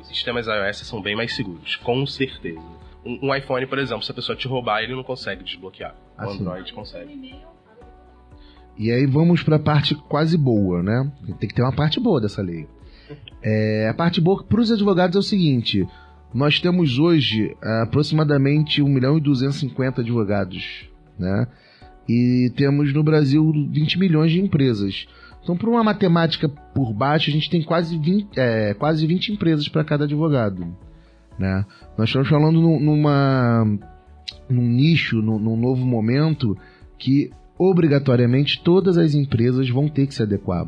[0.00, 2.60] Os sistemas iOS são bem mais seguros, com certeza.
[3.04, 5.94] Um, um iPhone, por exemplo, se a pessoa te roubar, ele não consegue desbloquear.
[6.18, 6.40] O Ah, sim.
[6.40, 7.34] Android consegue.
[8.78, 11.10] E aí vamos para a parte quase boa, né?
[11.38, 12.66] Tem que ter uma parte boa dessa lei.
[13.42, 15.86] É, a parte boa para os advogados é o seguinte:
[16.32, 21.46] nós temos hoje aproximadamente 1 milhão e 250 advogados, né?
[22.08, 25.06] E temos no Brasil 20 milhões de empresas.
[25.42, 29.68] Então, por uma matemática por baixo, a gente tem quase 20, é, quase 20 empresas
[29.68, 30.64] para cada advogado.
[31.38, 31.64] Né?
[31.98, 33.64] Nós estamos falando num- numa,
[34.48, 36.56] num nicho, num, num novo momento
[36.98, 40.66] que obrigatoriamente todas as empresas vão ter que se adequar.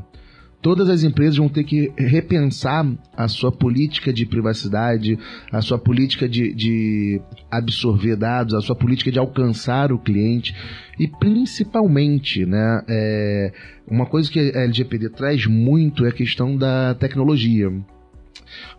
[0.64, 5.18] Todas as empresas vão ter que repensar a sua política de privacidade,
[5.52, 10.56] a sua política de, de absorver dados, a sua política de alcançar o cliente
[10.98, 13.52] e principalmente, né, é,
[13.86, 17.70] uma coisa que a LGPD traz muito é a questão da tecnologia.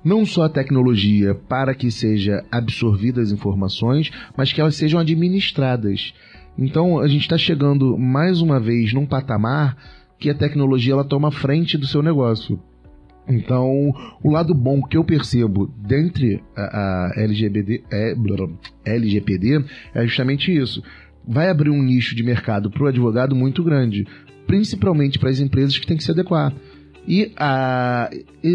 [0.04, 6.14] Não só a tecnologia para que seja absorvidas as informações, mas que elas sejam administradas.
[6.58, 9.78] Então a gente está chegando mais uma vez num patamar
[10.20, 12.60] que a tecnologia ela toma frente do seu negócio.
[13.28, 13.92] Então,
[14.24, 18.16] o lado bom que eu percebo dentre a, a LGBT, é,
[18.86, 20.84] LGPD é justamente isso.
[21.28, 24.06] Vai abrir um nicho de mercado para o advogado muito grande,
[24.46, 26.54] principalmente para as empresas que têm que se adequar.
[27.08, 28.10] E a,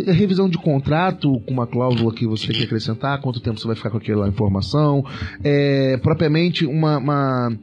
[0.09, 3.67] a revisão de contrato com uma cláusula que você tem que acrescentar, quanto tempo você
[3.67, 5.05] vai ficar com aquela informação,
[5.45, 7.57] é, propriamente uma, uma-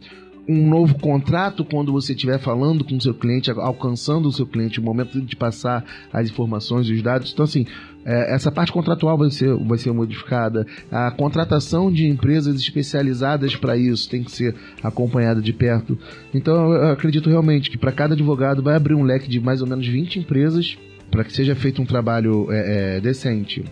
[0.47, 4.79] um novo contrato quando você estiver falando com o seu cliente, alcançando o seu cliente,
[4.79, 7.33] o momento de passar as informações e os dados.
[7.33, 7.65] Então, assim,
[8.05, 10.65] é, essa parte contratual vai ser, vai ser modificada.
[10.89, 15.97] A contratação de empresas especializadas para isso tem que ser acompanhada de perto.
[16.33, 19.67] Então, eu acredito realmente que para cada advogado vai abrir um leque de mais ou
[19.67, 20.77] menos 20 empresas
[21.11, 23.65] para que seja feito um trabalho é, é, decente.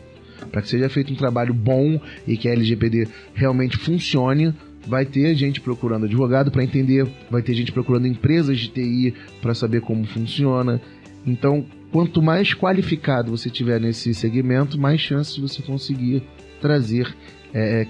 [0.51, 4.53] Para que seja feito um trabalho bom e que a LGPD realmente funcione,
[4.87, 9.53] vai ter gente procurando advogado para entender, vai ter gente procurando empresas de TI para
[9.53, 10.81] saber como funciona.
[11.25, 16.23] Então, quanto mais qualificado você tiver nesse segmento, mais chances você conseguir
[16.61, 17.15] trazer
[17.53, 17.85] é, é,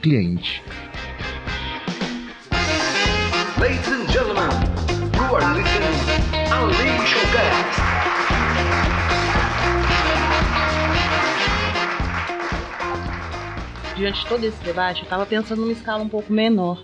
[13.96, 16.84] diante de todo esse debate, eu estava pensando numa escala um pouco menor.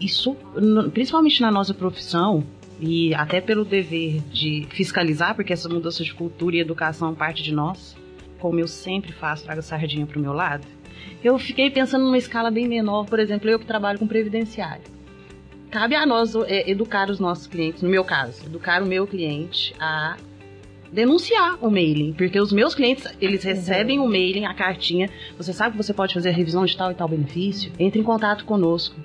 [0.00, 0.36] Isso,
[0.92, 2.44] principalmente na nossa profissão,
[2.78, 7.52] e até pelo dever de fiscalizar, porque essa mudança de cultura e educação parte de
[7.52, 7.96] nós,
[8.38, 10.66] como eu sempre faço, trago sardinha pro meu lado.
[11.24, 14.82] Eu fiquei pensando numa escala bem menor, por exemplo, eu que trabalho com previdenciário.
[15.70, 19.74] Cabe a nós é, educar os nossos clientes, no meu caso, educar o meu cliente
[19.80, 20.16] a
[20.92, 25.72] denunciar o mailing, porque os meus clientes, eles recebem o mailing, a cartinha, você sabe
[25.72, 28.96] que você pode fazer a revisão de tal e tal benefício, entre em contato conosco.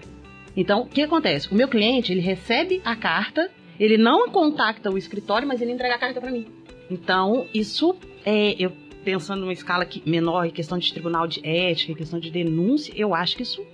[0.56, 1.52] Então, o que acontece?
[1.52, 5.96] O meu cliente, ele recebe a carta, ele não contacta o escritório, mas ele entrega
[5.96, 6.46] a carta para mim.
[6.90, 8.72] Então, isso é, eu
[9.04, 12.94] pensando numa escala que, menor, em questão de tribunal de ética, em questão de denúncia,
[12.96, 13.66] eu acho que isso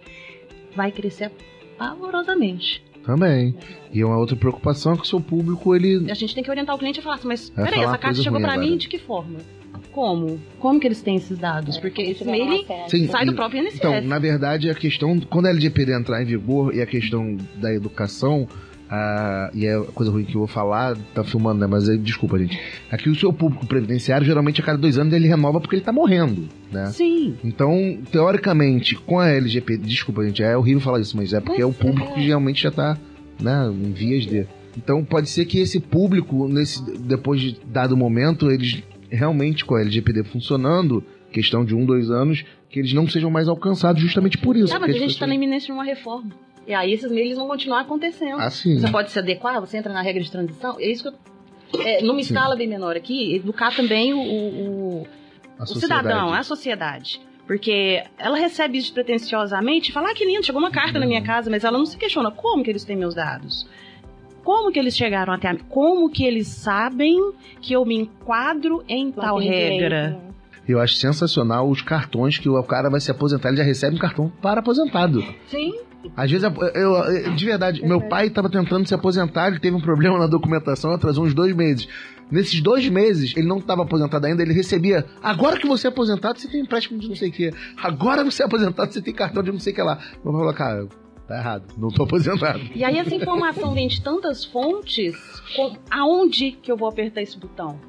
[0.76, 1.32] vai crescer
[1.78, 2.84] pavorosamente.
[3.08, 3.56] Também.
[3.94, 6.12] E uma outra preocupação é que o seu público, ele.
[6.12, 7.98] A gente tem que orientar o cliente a falar assim, mas Vai peraí, falar essa
[7.98, 8.60] carta chegou agora.
[8.60, 9.40] mim de que forma?
[9.94, 10.38] Como?
[10.60, 11.78] Como que eles têm esses dados?
[11.78, 12.66] Porque esse mailing.
[12.90, 13.78] Sim, sai do próprio INSS.
[13.78, 15.18] Então, na verdade, a questão.
[15.22, 18.46] Quando a LGPD entrar em vigor e a questão da educação.
[18.90, 21.68] Ah, e é a coisa ruim que eu vou falar, tá filmando, né?
[21.68, 22.58] Mas desculpa, gente.
[22.90, 25.92] Aqui o seu público previdenciário, geralmente a cada dois anos ele renova porque ele tá
[25.92, 26.88] morrendo, né?
[26.88, 27.36] Sim.
[27.44, 31.66] Então, teoricamente, com a LGPD, desculpa, gente, é horrível falar isso, mas é porque é
[31.66, 32.98] o público que realmente já tá,
[33.42, 34.48] né, em vias de.
[34.78, 39.82] Então, pode ser que esse público, nesse depois de dado momento, eles realmente com a
[39.82, 44.56] LGPD funcionando, questão de um, dois anos, que eles não sejam mais alcançados justamente por
[44.56, 44.74] isso.
[44.74, 46.32] Ah, mas a gente tá na iminência de uma reforma.
[46.68, 48.40] E aí esses mails vão continuar acontecendo.
[48.42, 48.78] Ah, sim.
[48.78, 50.76] Você pode se adequar, você entra na regra de transição.
[50.80, 51.82] É isso que eu.
[51.86, 52.34] É, numa Sim.
[52.34, 55.08] escala bem menor aqui, educar também o, o, o-
[55.60, 57.20] A cidadão, a sociedade.
[57.46, 61.10] Porque ela recebe isso pretensiosamente e fala, ah, que lindo, chegou uma carta na Uhum.
[61.10, 63.66] minha casa, mas ela não se questiona como que eles têm meus dados.
[64.44, 65.60] Como que eles chegaram até mim?
[65.70, 67.18] Como que eles sabem
[67.62, 70.10] que eu me enquadro em Não tal regra?
[70.10, 70.20] né?
[70.68, 74.00] Eu acho sensacional os cartões que o cara vai se aposentar, ele já recebe um
[74.00, 75.24] cartão para aposentado.
[75.48, 75.74] Sim.
[76.16, 79.82] Às vezes, eu, eu- de verdade, meu pai estava tentando se aposentar, ele teve um
[79.82, 81.88] problema na documentação, atrasou uns dois meses.
[82.30, 85.06] Nesses dois meses, ele não estava aposentado ainda, ele recebia.
[85.24, 87.52] Agora que você é aposentado, você tem empréstimo de não sei o que.
[87.82, 89.98] Agora que você é aposentado, você tem cartão de não sei o que lá.
[90.24, 90.88] Eu vou falar, cara,
[91.28, 92.60] tá errado, não tô aposentado.
[92.76, 95.16] E aí essa informação vem de tantas fontes,
[95.90, 97.80] aonde que eu vou apertar esse botão?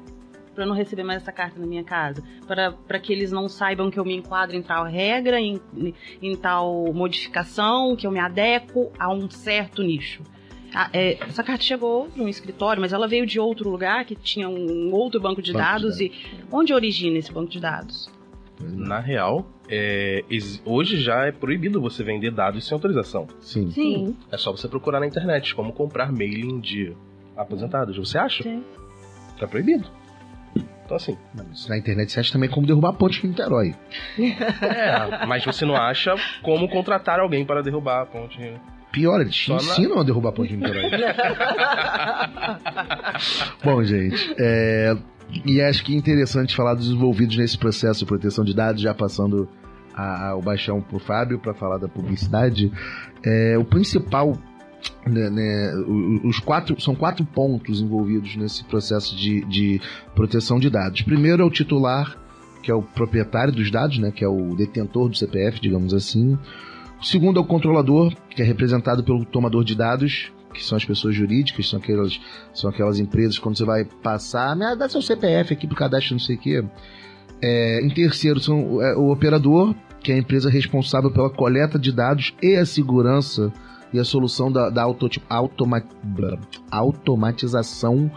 [0.59, 3.97] Para não receber mais essa carta na minha casa, para que eles não saibam que
[3.97, 5.57] eu me enquadro em tal regra, em,
[6.21, 10.21] em tal modificação, que eu me adequo a um certo nicho.
[10.75, 14.15] Ah, é, essa carta chegou de um escritório, mas ela veio de outro lugar que
[14.15, 16.01] tinha um outro banco de Banco de dados.
[16.01, 16.11] E
[16.51, 18.11] onde origina esse banco de dados?
[18.59, 20.25] Na real, é,
[20.65, 23.27] hoje já é proibido você vender dados sem autorização.
[23.39, 23.71] Sim.
[23.71, 24.17] Sim.
[24.29, 26.93] É só você procurar na internet como comprar mailing de
[27.37, 27.95] aposentados.
[27.97, 28.43] Você acha?
[28.43, 28.61] Sim.
[29.39, 29.89] Tá proibido.
[30.89, 31.15] Então assim,
[31.53, 33.75] Isso na internet você acha também como derrubar ponte em Niterói.
[34.17, 38.39] é, mas você não acha como contratar alguém para derrubar a ponte.
[38.91, 40.89] Pior, eles te Só na- ensinam a derrubar ponte em Niterói.
[43.63, 44.95] Bom, gente, é,
[45.45, 48.93] e acho que é interessante falar dos envolvidos nesse processo de proteção de dados, já
[48.93, 49.47] passando
[49.93, 52.71] a- a- o baixão pro Fábio para falar da publicidade.
[53.23, 54.33] É, o principal,
[55.05, 55.73] né, né,
[56.23, 59.81] os quatro, são quatro pontos envolvidos nesse processo de, de
[60.15, 61.01] proteção de dados.
[61.01, 62.17] Primeiro é o titular,
[62.61, 66.37] que é o proprietário dos dados, né, que é o detentor do CPF, digamos assim.
[66.99, 70.83] O segundo é o controlador, que é representado pelo tomador de dados, que são as
[70.83, 72.19] pessoas jurídicas, são aquelas,
[72.53, 76.19] são aquelas empresas quando você vai passar, "Ah, dá seu CPF aqui pro cadastro não
[76.19, 76.63] sei o quê.
[77.41, 81.91] É, em terceiro, são é, o operador, que é a empresa responsável pela coleta de
[81.91, 83.53] dados e a segurança
[83.93, 85.83] e a solução da, da auto, automa-
[86.71, 88.11] automatização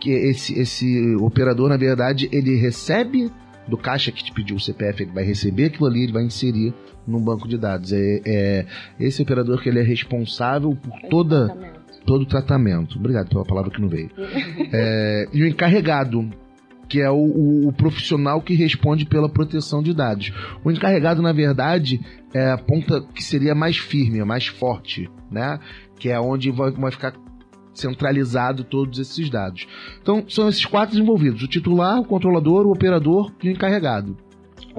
[0.00, 3.30] que esse, esse operador, na verdade, ele recebe
[3.66, 6.72] do caixa que te pediu o CPF, ele vai receber aquilo ali, ele vai inserir
[7.06, 7.92] num banco de dados.
[7.92, 8.66] É, é
[9.00, 12.98] esse operador que ele é responsável por toda todo o tratamento.
[12.98, 14.10] Obrigado pela palavra que não veio.
[14.72, 16.28] É, e o encarregado,
[16.88, 20.32] que é o, o- o profissional que responde pela proteção de dados.
[20.64, 22.00] O encarregado, na verdade,
[22.34, 25.58] é a ponta que seria mais firme, mais forte, né?
[25.98, 27.14] Que é onde vai, vai ficar
[27.74, 29.66] centralizado todos esses dados.
[30.00, 34.16] Então, são esses quatro envolvidos: o titular, o controlador, o operador e o encarregado.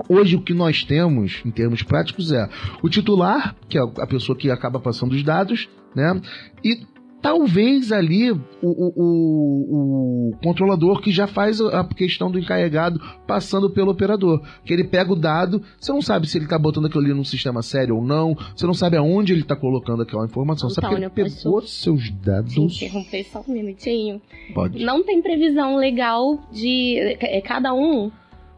[0.10, 2.48] Hoje, o que nós temos, em termos práticos, é
[2.84, 6.20] o titular, que é a pessoa que acaba passando os dados, né?
[6.64, 6.86] E
[7.22, 13.92] talvez ali o, o, o, controlador que já faz a questão do encarregado passando pelo
[13.92, 14.42] operador.
[14.66, 17.24] Que ele pega o dado, você não sabe se ele está botando aquilo ali num
[17.24, 20.94] sistema sério ou não, você não sabe aonde ele está colocando aquela informação, sabe que
[20.96, 22.58] ele Antônio, pegou posso seus Te dados.
[22.58, 24.22] interromper só um minutinho.
[24.54, 24.84] Pode.
[24.84, 28.12] Não tem previsão legal de é, cada um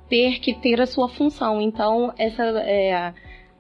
[0.10, 1.62] ter que ter a sua função.
[1.62, 3.14] Então, essa é,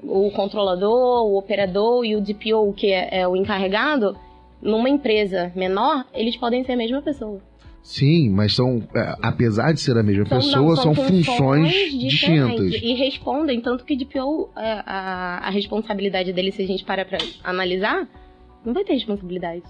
[0.03, 4.17] o controlador, o operador e o DPO, que é, é o encarregado,
[4.61, 7.39] numa empresa menor, eles podem ser a mesma pessoa.
[7.81, 12.09] Sim, mas são, é, apesar de ser a mesma São- pessoa, não, são, funções distintas.
[12.09, 17.05] diferentes E respondem, tanto que DPO, é, a, a responsabilidade dele, se a gente parar
[17.05, 18.07] pra analisar,
[18.65, 19.63] não vai ter responsabilidade.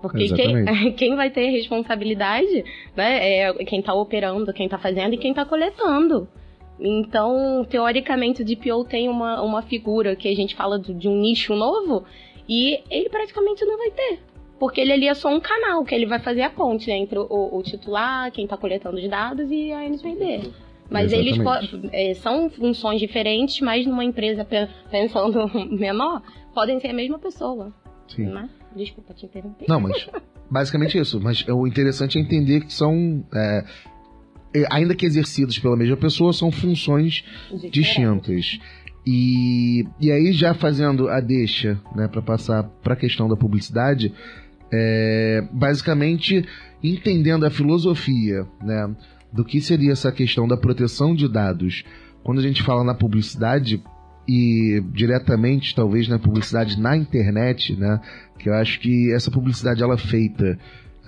[0.00, 0.64] Porque quem,
[0.94, 2.64] quem vai ter responsabilidade
[2.96, 6.28] né, é quem tá operando, quem tá fazendo e quem tá coletando.
[6.78, 11.20] Então, teoricamente, o DPO tem uma, uma figura que a gente fala de, de um
[11.20, 12.04] nicho novo
[12.50, 14.18] e ele praticamente não vai ter.
[14.58, 17.18] Porque ele ali é só um canal, que ele vai fazer a ponte né, entre
[17.18, 20.50] o, o titular, quem tá coletando os dados e a NPD.
[20.90, 21.78] Mas eles Exatamente.
[21.78, 26.20] po- é, são funções diferentes, mas numa empresa pe- pensando menor,
[26.52, 27.72] podem ser a mesma pessoa.
[28.08, 28.26] Sim.
[28.26, 28.50] Né?
[28.76, 29.66] Desculpa te interromper.
[29.68, 30.08] Não, mas
[30.50, 31.20] basicamente isso.
[31.22, 33.24] Mas o interessante é entender que são.
[33.32, 33.64] é,
[34.52, 37.24] é, ainda que exercidos pela mesma pessoa, são funções
[37.70, 38.58] distintas.
[39.06, 44.12] E, e aí, já fazendo a deixa, né, para passar para a questão da publicidade,
[44.72, 46.46] é, basicamente
[46.82, 48.94] entendendo a filosofia, né,
[49.32, 51.84] do que seria essa questão da proteção de dados.
[52.22, 53.82] Quando a gente fala na publicidade
[54.28, 58.00] e diretamente, talvez na publicidade na internet, né,
[58.38, 60.58] que eu acho que essa publicidade ela é feita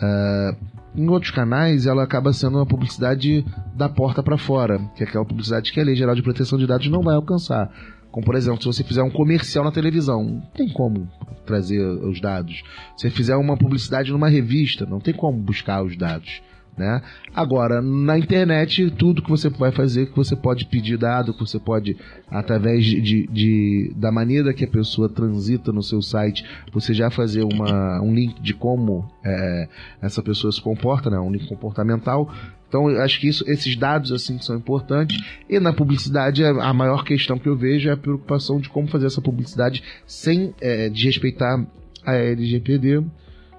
[0.00, 0.56] ah,
[0.94, 5.24] em outros canais, ela acaba sendo uma publicidade da porta para fora, que é aquela
[5.24, 7.70] publicidade que a Lei Geral de Proteção de Dados não vai alcançar.
[8.10, 11.08] Como, por exemplo, se você fizer um comercial na televisão, não tem como
[11.46, 12.62] trazer os dados.
[12.94, 16.42] Se você fizer uma publicidade numa revista, não tem como buscar os dados.
[16.76, 17.02] Né?
[17.34, 21.58] Agora, na internet, tudo que você vai fazer, que você pode pedir dado, que você
[21.58, 21.96] pode,
[22.30, 27.10] através de, de- de- da maneira que a pessoa transita no seu site, você já
[27.10, 29.68] fazer uma, um link de como é,
[30.00, 31.18] essa pessoa se comporta, né?
[31.18, 32.32] um link comportamental.
[32.68, 35.22] Então, eu acho que isso, esses dados assim são importantes.
[35.50, 39.04] E na publicidade, a maior questão que eu vejo é a preocupação de como fazer
[39.06, 41.66] essa publicidade sem é, desrespeitar
[42.02, 43.04] a LGPD.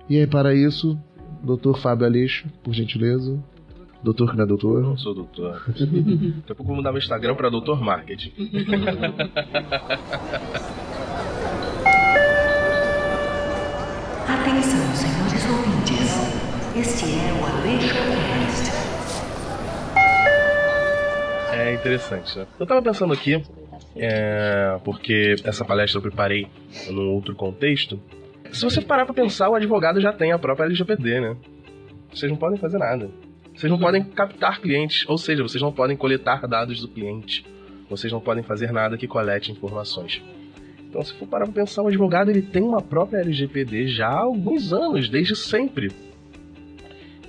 [0.09, 0.97] E aí, para isso,
[1.43, 1.77] Dr.
[1.77, 3.37] Fábio Aleixo, por gentileza.
[4.01, 4.81] Doutor que não é Eu doutor.
[4.81, 5.63] não sou doutor.
[5.67, 8.31] Daqui a pouco eu vou mudar meu Instagram pra Doutor Marketing.
[14.27, 16.09] Atenção, senhores ouvintes.
[16.75, 18.83] Este é o Aleixo Cast.
[21.83, 22.47] interessante, né?
[22.59, 23.43] Eu tava pensando aqui,
[23.95, 26.47] é, porque essa palestra eu preparei
[26.89, 27.99] num outro contexto.
[28.53, 31.35] Se você parar pra pensar, o advogado já tem a própria LGPD, né?
[32.13, 33.09] Vocês não podem fazer nada.
[33.55, 37.43] Vocês não podem captar clientes, ou seja, vocês não podem coletar dados do cliente.
[37.89, 40.21] Vocês não podem fazer nada que colete informações.
[40.87, 44.19] Então, se for parar pra pensar, o advogado ele tem uma própria LGPD já há
[44.19, 45.91] alguns anos, desde sempre.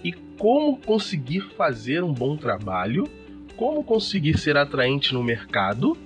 [0.04, 3.08] E como conseguir fazer um bom trabalho,
[3.56, 5.96] como conseguir ser atraente no mercado,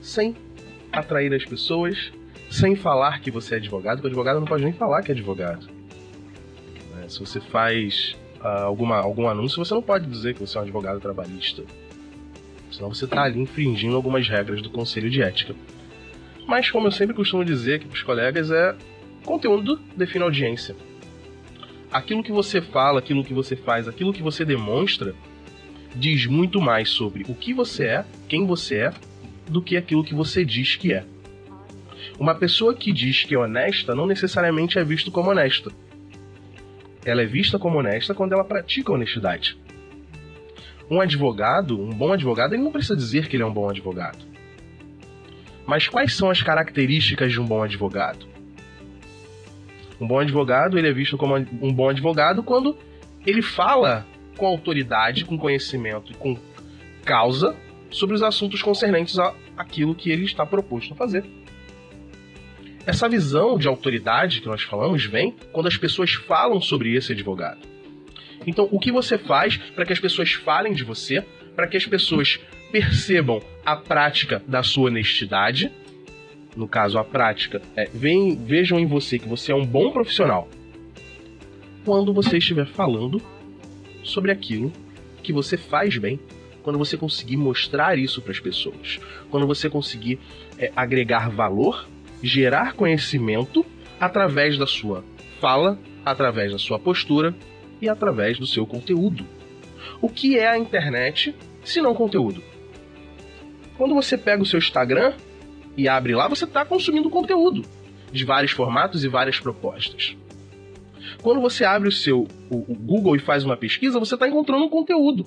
[0.00, 0.34] sem
[0.90, 2.10] atrair as pessoas,
[2.52, 5.14] sem falar que você é advogado, porque o advogado não pode nem falar que é
[5.14, 5.66] advogado.
[6.94, 7.08] Né?
[7.08, 10.64] Se você faz ah, alguma, algum anúncio, você não pode dizer que você é um
[10.64, 11.64] advogado trabalhista.
[12.70, 15.54] Senão você está ali infringindo algumas regras do Conselho de Ética.
[16.46, 18.76] Mas, como eu sempre costumo dizer aqui para os colegas, é
[19.24, 20.76] conteúdo define audiência.
[21.90, 25.14] Aquilo que você fala, aquilo que você faz, aquilo que você demonstra,
[25.94, 28.94] diz muito mais sobre o que você é, quem você é,
[29.48, 31.06] do que aquilo que você diz que é.
[32.22, 35.72] Uma pessoa que diz que é honesta não necessariamente é visto como honesta.
[37.04, 39.58] Ela é vista como honesta quando ela pratica honestidade.
[40.88, 44.24] Um advogado, um bom advogado, ele não precisa dizer que ele é um bom advogado.
[45.66, 48.24] Mas quais são as características de um bom advogado?
[50.00, 52.78] Um bom advogado, ele é visto como um bom advogado quando
[53.26, 54.06] ele fala
[54.36, 56.38] com autoridade, com conhecimento e com
[57.04, 57.56] causa
[57.90, 59.18] sobre os assuntos concernentes
[59.56, 61.41] àquilo que ele está proposto a fazer.
[62.84, 67.60] Essa visão de autoridade que nós falamos vem quando as pessoas falam sobre esse advogado.
[68.44, 71.24] Então, o que você faz para que as pessoas falem de você,
[71.54, 72.40] para que as pessoas
[72.72, 75.70] percebam a prática da sua honestidade?
[76.56, 80.48] No caso, a prática é vem, vejam em você que você é um bom profissional.
[81.84, 83.22] Quando você estiver falando
[84.02, 84.72] sobre aquilo
[85.22, 86.18] que você faz bem,
[86.64, 88.98] quando você conseguir mostrar isso para as pessoas,
[89.30, 90.18] quando você conseguir
[90.58, 91.86] é, agregar valor
[92.22, 93.66] gerar conhecimento
[93.98, 95.04] através da sua
[95.40, 97.34] fala, através da sua postura
[97.80, 99.26] e através do seu conteúdo.
[100.00, 102.42] O que é a internet se não conteúdo?
[103.76, 105.14] Quando você pega o seu Instagram
[105.76, 107.62] e abre lá, você está consumindo conteúdo
[108.12, 110.16] de vários formatos e várias propostas.
[111.22, 114.64] Quando você abre o seu o, o Google e faz uma pesquisa, você está encontrando
[114.64, 115.26] um conteúdo.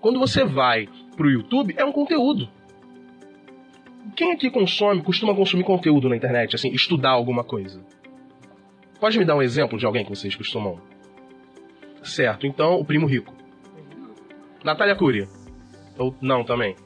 [0.00, 2.48] Quando você vai para o YouTube, é um conteúdo
[4.16, 7.84] quem aqui consome, costuma consumir conteúdo na internet, assim, estudar alguma coisa?
[9.00, 10.80] Pode me dar um exemplo de alguém que vocês costumam?
[12.02, 13.34] Certo, então o primo rico.
[14.64, 15.28] Natália Curia.
[15.96, 16.76] Ou não também?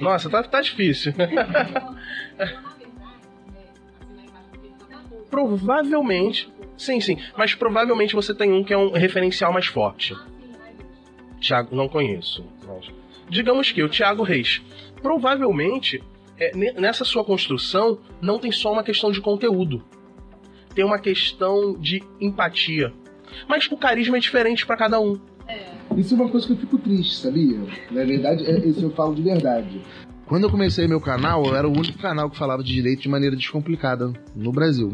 [0.00, 1.12] Nossa, tá, tá difícil.
[5.36, 6.50] provavelmente.
[6.78, 7.18] Sim, sim.
[7.36, 10.16] Mas provavelmente você tem um que é um referencial mais forte.
[11.38, 12.44] Tiago, não conheço.
[12.66, 12.90] Mas...
[13.28, 14.62] Digamos que o Tiago Reis.
[15.02, 16.02] Provavelmente
[16.38, 19.82] é, nessa sua construção não tem só uma questão de conteúdo,
[20.74, 22.92] tem uma questão de empatia.
[23.48, 25.18] Mas o carisma é diferente para cada um.
[25.48, 25.76] É.
[25.96, 27.58] Isso é uma coisa que eu fico triste, sabia?
[27.90, 29.80] Na verdade, é, isso eu falo de verdade.
[30.26, 33.08] Quando eu comecei meu canal, eu era o único canal que falava de direito de
[33.08, 34.92] maneira descomplicada no Brasil.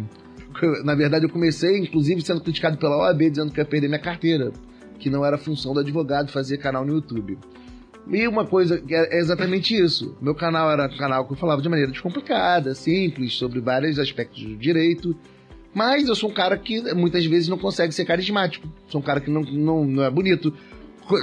[0.85, 4.53] Na verdade, eu comecei, inclusive, sendo criticado pela OAB, dizendo que ia perder minha carteira,
[4.99, 7.39] que não era função do advogado fazer canal no YouTube.
[8.11, 10.17] E uma coisa que é exatamente isso.
[10.21, 14.43] Meu canal era um canal que eu falava de maneira descomplicada, simples, sobre vários aspectos
[14.43, 15.17] do direito.
[15.75, 18.69] Mas eu sou um cara que muitas vezes não consegue ser carismático.
[18.89, 20.53] Sou um cara que não, não, não é bonito.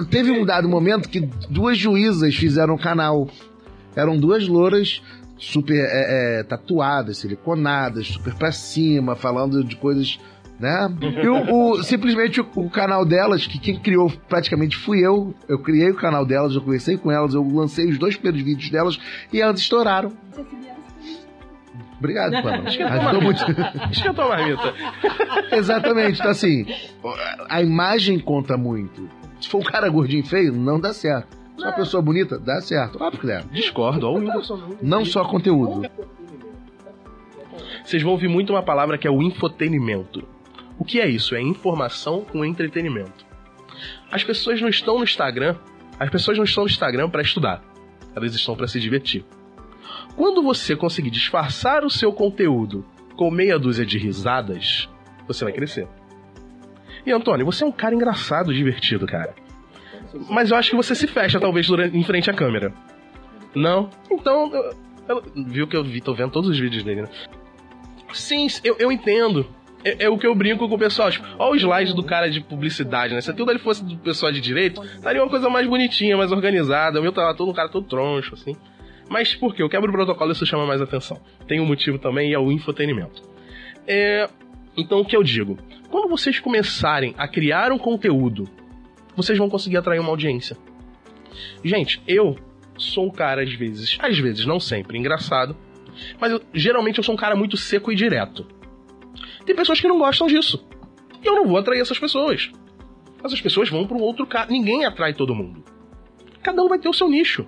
[0.10, 1.20] Teve um dado momento que
[1.50, 3.30] duas juízas fizeram o canal.
[3.96, 5.02] Eram duas louras
[5.38, 10.20] super é, é, tatuadas, siliconadas, super pra cima, falando de coisas
[10.60, 10.94] né?
[11.24, 15.58] E o, o simplesmente o, o, canal delas, que quem criou praticamente fui eu, eu
[15.60, 19.00] criei o canal delas, eu conversei com elas, eu lancei os dois primeiros vídeos delas
[19.32, 20.12] e elas estouraram.
[21.98, 22.70] Obrigado, Pamela.
[22.70, 23.44] Ajudou muito.
[23.92, 24.74] Esquentou a marmita.
[25.52, 26.20] Exatamente.
[26.20, 26.66] Então, assim,
[27.50, 29.10] a imagem conta muito.
[29.42, 31.38] Se for um cara gordinho e feio, não dá certo.
[31.58, 33.02] Se uma pessoa bonita, dá certo.
[33.04, 33.42] Óbvio que dá.
[33.52, 34.08] Discordo.
[34.08, 34.18] Ó,
[34.82, 35.90] não só conteúdo.
[37.84, 40.26] Vocês vão ouvir muito uma palavra que é o infotenimento.
[40.80, 41.36] O que é isso?
[41.36, 43.28] É informação com entretenimento.
[44.10, 45.56] As pessoas não estão no Instagram,
[46.00, 47.62] as pessoas não estão no Instagram para estudar.
[48.16, 49.26] Elas estão para se divertir.
[50.16, 54.90] Quando você conseguir disfarçar o seu conteúdo com meia dúzia de risadas,
[55.28, 55.88] você vai crescer.
[57.06, 59.36] E Antônio, você é um cara engraçado, divertido, cara.
[60.30, 62.74] Mas eu acho que você se fecha, talvez, durante, em frente à câmera.
[63.54, 63.90] Não?
[64.10, 64.74] Então, eu,
[65.08, 67.10] eu, viu que eu vi, tô vendo todos os vídeos dele, né?
[68.14, 69.46] Sim, eu, eu entendo
[69.84, 71.12] É, é o que eu brinco com o pessoal.
[71.12, 73.22] Tipo, olha o slide do cara de publicidade, né?
[73.22, 77.00] Se tudo ele fosse do pessoal de direito, estaria uma coisa mais bonitinha, mais organizada.
[77.00, 78.56] O meu tava todo um cara todo troncho, assim.
[79.10, 79.64] Mas por quê?
[79.64, 81.20] Eu quebro o protocolo e isso chama mais atenção.
[81.48, 83.24] Tem um motivo também e é o infotenimento.
[83.88, 84.30] É...
[84.78, 85.58] Então o que eu digo?
[85.90, 88.48] Quando vocês começarem a criar um conteúdo,
[89.16, 90.56] vocês vão conseguir atrair uma audiência.
[91.64, 92.38] Gente, eu
[92.78, 95.56] sou um cara, às vezes, às vezes, não sempre, engraçado,
[96.20, 98.46] mas eu, geralmente eu sou um cara muito seco e direto.
[99.50, 100.64] Tem pessoas que não gostam disso.
[101.24, 102.52] E eu não vou atrair essas pessoas.
[103.24, 104.46] Essas pessoas vão para um outro cara.
[104.48, 105.64] Ninguém atrai todo mundo.
[106.44, 107.48] Cada um vai ter o seu nicho.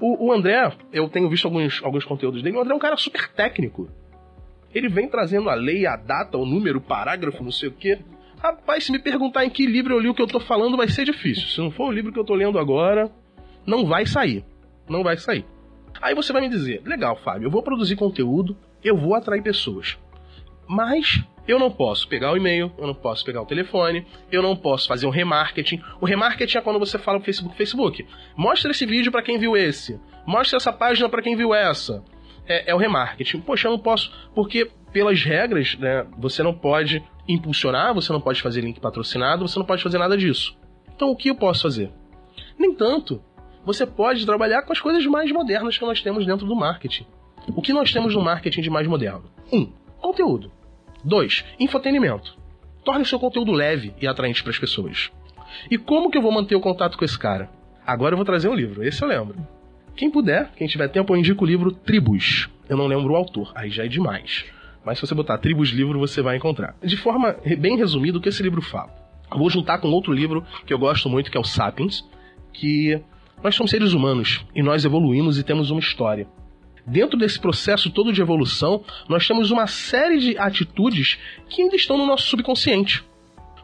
[0.00, 2.96] O, o, André, eu tenho visto alguns, alguns conteúdos dele, o André é um cara
[2.96, 3.88] super técnico.
[4.74, 8.00] Ele vem trazendo a lei, a data, o número, o parágrafo, não sei o quê.
[8.42, 10.88] Rapaz, se me perguntar em que livro eu li o que eu tô falando, vai
[10.88, 11.46] ser difícil.
[11.46, 13.08] Se não for o livro que eu tô lendo agora,
[13.64, 14.44] não vai sair.
[14.88, 15.46] Não vai sair.
[16.00, 19.96] Aí você vai me dizer, legal, Fábio, eu vou produzir conteúdo, eu vou atrair pessoas.
[20.72, 24.56] Mas eu não posso pegar o e-mail, eu não posso pegar o telefone, eu não
[24.56, 25.82] posso fazer um remarketing.
[26.00, 29.54] O remarketing é quando você fala pro Facebook, Facebook, mostra esse vídeo para quem viu
[29.54, 32.02] esse, mostra essa página para quem viu essa.
[32.46, 33.42] É, é, o remarketing.
[33.42, 38.40] Poxa, eu não posso, porque pelas regras, né, você não pode impulsionar, você não pode
[38.40, 40.56] fazer link patrocinado, você não pode fazer nada disso.
[40.96, 41.90] Então o que eu posso fazer?
[42.58, 43.22] Nem tanto
[43.62, 47.04] você pode trabalhar com as coisas mais modernas que nós temos dentro do marketing.
[47.54, 49.24] O que nós temos no marketing de mais moderno?
[49.52, 49.58] 1.
[49.58, 50.61] Um, conteúdo.
[51.04, 51.44] 2.
[51.58, 52.36] Infotenimento.
[52.84, 55.10] Torne seu conteúdo leve e atraente para as pessoas.
[55.70, 57.50] E como que eu vou manter o contato com esse cara?
[57.86, 59.36] Agora eu vou trazer um livro, esse eu lembro.
[59.96, 62.48] Quem puder, quem tiver tempo, eu indico o livro Tribos.
[62.68, 64.44] Eu não lembro o autor, aí já é demais.
[64.84, 66.74] Mas se você botar Tribos Livro, você vai encontrar.
[66.82, 68.90] De forma bem resumida, o que esse livro fala?
[69.30, 72.04] Eu vou juntar com outro livro que eu gosto muito, que é o Sapiens,
[72.52, 73.00] que
[73.42, 76.26] nós somos seres humanos e nós evoluímos e temos uma história.
[76.86, 81.18] Dentro desse processo todo de evolução, nós temos uma série de atitudes
[81.48, 83.04] que ainda estão no nosso subconsciente.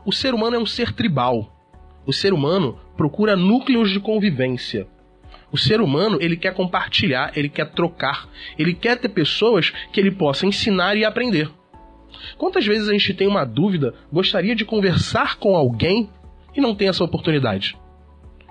[0.04, 1.52] O ser humano é um ser tribal.
[2.06, 4.86] O ser humano procura núcleos de convivência.
[5.50, 10.10] O ser humano, ele quer compartilhar, ele quer trocar, ele quer ter pessoas que ele
[10.10, 11.50] possa ensinar e aprender.
[12.36, 16.08] Quantas vezes a gente tem uma dúvida, gostaria de conversar com alguém
[16.54, 17.76] e não tem essa oportunidade?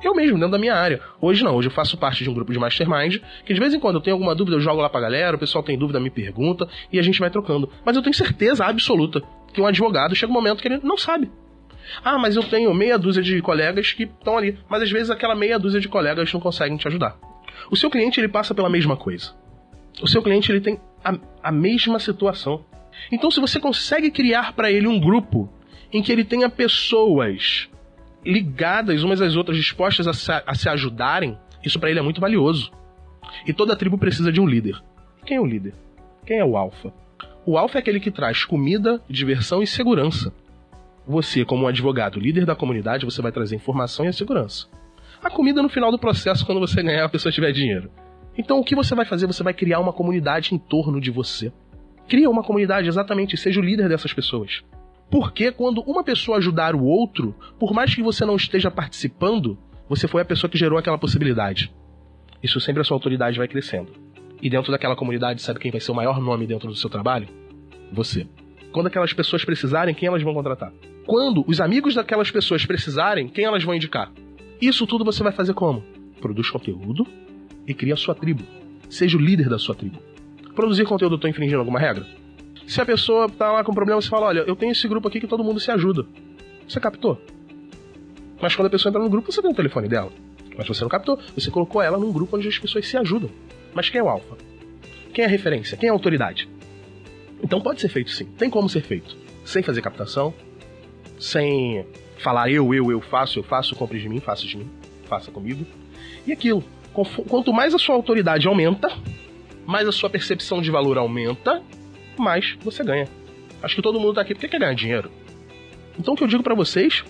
[0.03, 1.01] Eu mesmo, dentro da minha área.
[1.19, 3.79] Hoje não, hoje eu faço parte de um grupo de mastermind, que de vez em
[3.79, 6.09] quando eu tenho alguma dúvida, eu jogo lá pra galera, o pessoal tem dúvida, me
[6.09, 7.69] pergunta, e a gente vai trocando.
[7.83, 9.21] Mas eu tenho certeza absoluta
[9.51, 11.31] que um advogado chega um momento que ele não sabe.
[12.03, 14.57] Ah, mas eu tenho meia dúzia de colegas que estão ali.
[14.69, 17.17] Mas às vezes aquela meia dúzia de colegas não conseguem te ajudar.
[17.71, 19.33] O seu cliente ele passa pela mesma coisa.
[20.01, 22.63] O seu cliente ele tem a, a mesma situação.
[23.11, 25.49] Então, se você consegue criar para ele um grupo
[25.91, 27.69] em que ele tenha pessoas
[28.25, 32.21] ligadas umas às outras, dispostas a se, a se ajudarem, isso para ele é muito
[32.21, 32.71] valioso.
[33.45, 34.81] E toda tribo precisa de um líder.
[35.25, 35.73] Quem é o líder?
[36.25, 36.93] Quem é o alfa?
[37.45, 40.33] O alfa é aquele que traz comida, diversão e segurança.
[41.05, 44.67] Você, como um advogado, líder da comunidade, você vai trazer informação e a segurança.
[45.23, 47.89] A comida no final do processo, quando você ganhar, a pessoa tiver dinheiro.
[48.37, 49.25] Então, o que você vai fazer?
[49.25, 51.51] Você vai criar uma comunidade em torno de você.
[52.07, 54.63] Cria uma comunidade, exatamente, seja o líder dessas pessoas.
[55.09, 60.07] Porque quando uma pessoa ajudar o outro, por mais que você não esteja participando, você
[60.07, 61.73] foi a pessoa que gerou aquela possibilidade.
[62.43, 63.91] Isso sempre a sua autoridade vai crescendo.
[64.41, 67.27] E dentro daquela comunidade, sabe quem vai ser o maior nome dentro do seu trabalho?
[67.91, 68.27] Você.
[68.71, 70.71] Quando aquelas pessoas precisarem, quem elas vão contratar?
[71.05, 74.11] Quando os amigos daquelas pessoas precisarem, quem elas vão indicar?
[74.61, 75.83] Isso tudo você vai fazer como?
[76.19, 77.07] Produz conteúdo
[77.65, 78.43] e cria a sua tribo.
[78.89, 79.99] Seja o líder da sua tribo.
[80.53, 82.05] Produzir conteúdo, tô infringindo alguma regra?
[82.67, 85.21] Se a pessoa tá lá com problema, você fala: olha, eu tenho esse grupo aqui
[85.21, 86.05] que todo mundo se ajuda.
[86.67, 87.19] Você captou?
[88.41, 90.11] Mas quando a pessoa entra no grupo, você tem o telefone dela.
[90.57, 91.17] Mas você não captou.
[91.33, 93.29] Você colocou ela num grupo onde as pessoas se ajudam.
[93.73, 94.35] Mas quem é o alfa?
[95.13, 95.77] Quem é a referência?
[95.77, 96.49] Quem é a autoridade?
[97.41, 98.25] Então pode ser feito sim.
[98.25, 99.15] Tem como ser feito.
[99.45, 100.33] Sem fazer captação,
[101.17, 101.85] sem
[102.17, 104.69] falar eu, eu, eu faço, eu faço, compre de mim, faça de mim,
[105.05, 105.65] faça comigo.
[106.25, 106.63] E aquilo.
[107.29, 108.91] Quanto mais a sua autoridade aumenta,
[109.65, 111.61] mais a sua percepção de valor aumenta,
[112.21, 113.07] mais você ganha.
[113.61, 115.11] Acho que todo mundo tá aqui porque quer ganhar dinheiro.
[115.99, 117.03] Então o que eu digo para vocês,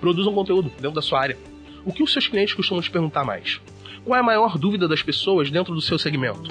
[0.00, 1.38] produzam conteúdo dentro da sua área.
[1.84, 3.60] O que os seus clientes costumam te perguntar mais?
[4.04, 6.50] Qual é a maior dúvida das pessoas dentro do seu segmento?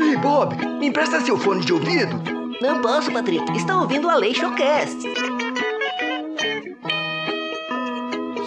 [0.00, 2.14] Ei, Bob, me empresta seu fone de ouvido?
[2.60, 3.50] Não posso, Patrick.
[3.56, 4.98] Está ouvindo a Lei Showcast.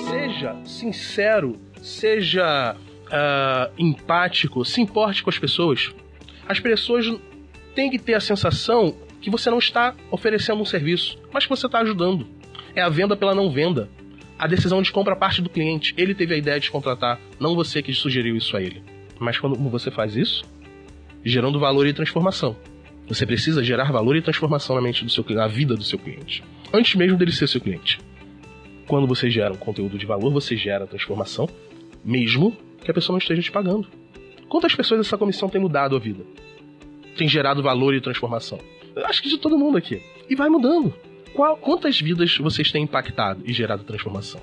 [0.08, 2.76] Seja sincero, seja
[3.06, 5.94] uh, empático, se importe com as pessoas.
[6.48, 7.12] As pessoas
[7.76, 11.66] tem que ter a sensação que você não está oferecendo um serviço, mas que você
[11.66, 12.26] está ajudando.
[12.74, 13.90] É a venda pela não venda.
[14.40, 15.94] A decisão de compra parte do cliente.
[15.98, 18.82] Ele teve a ideia de contratar, não você que sugeriu isso a ele.
[19.20, 20.44] Mas quando você faz isso,
[21.24, 22.56] gerando valor e transformação.
[23.08, 26.44] Você precisa gerar valor e transformação na mente do seu na vida do seu cliente,
[26.74, 28.00] antes mesmo dele ser seu cliente.
[28.88, 31.48] Quando você gera um conteúdo de valor, você gera transformação,
[32.04, 33.88] mesmo que a pessoa não esteja te pagando.
[34.50, 36.24] Quantas pessoas essa comissão tem mudado a vida?
[37.16, 38.60] Tem gerado valor e transformação?
[38.96, 40.02] Eu acho que de todo mundo aqui.
[40.30, 40.94] E vai mudando.
[41.34, 44.42] Qual, quantas vidas vocês têm impactado e gerado transformação?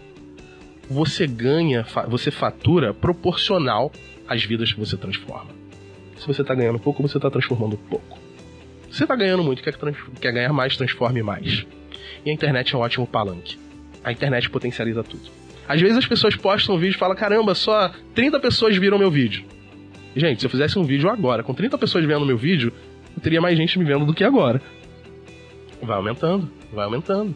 [0.91, 3.91] Você ganha, você fatura proporcional
[4.29, 5.51] às vidas que você transforma.
[6.17, 8.19] Se você está ganhando pouco, você está transformando pouco.
[8.91, 9.75] Se você está ganhando muito, quer,
[10.21, 11.65] quer ganhar mais, transforme mais.
[12.25, 13.59] E a internet é um ótimo palanque.
[14.05, 15.31] A internet potencializa tudo.
[15.67, 19.11] Às vezes as pessoas postam um vídeo e falam: caramba, só 30 pessoas viram meu
[19.11, 19.45] vídeo.
[20.15, 22.73] Gente, se eu fizesse um vídeo agora, com 30 pessoas vendo meu vídeo,
[23.17, 24.61] eu teria mais gente me vendo do que agora.
[25.83, 27.35] Vai aumentando, vai aumentando.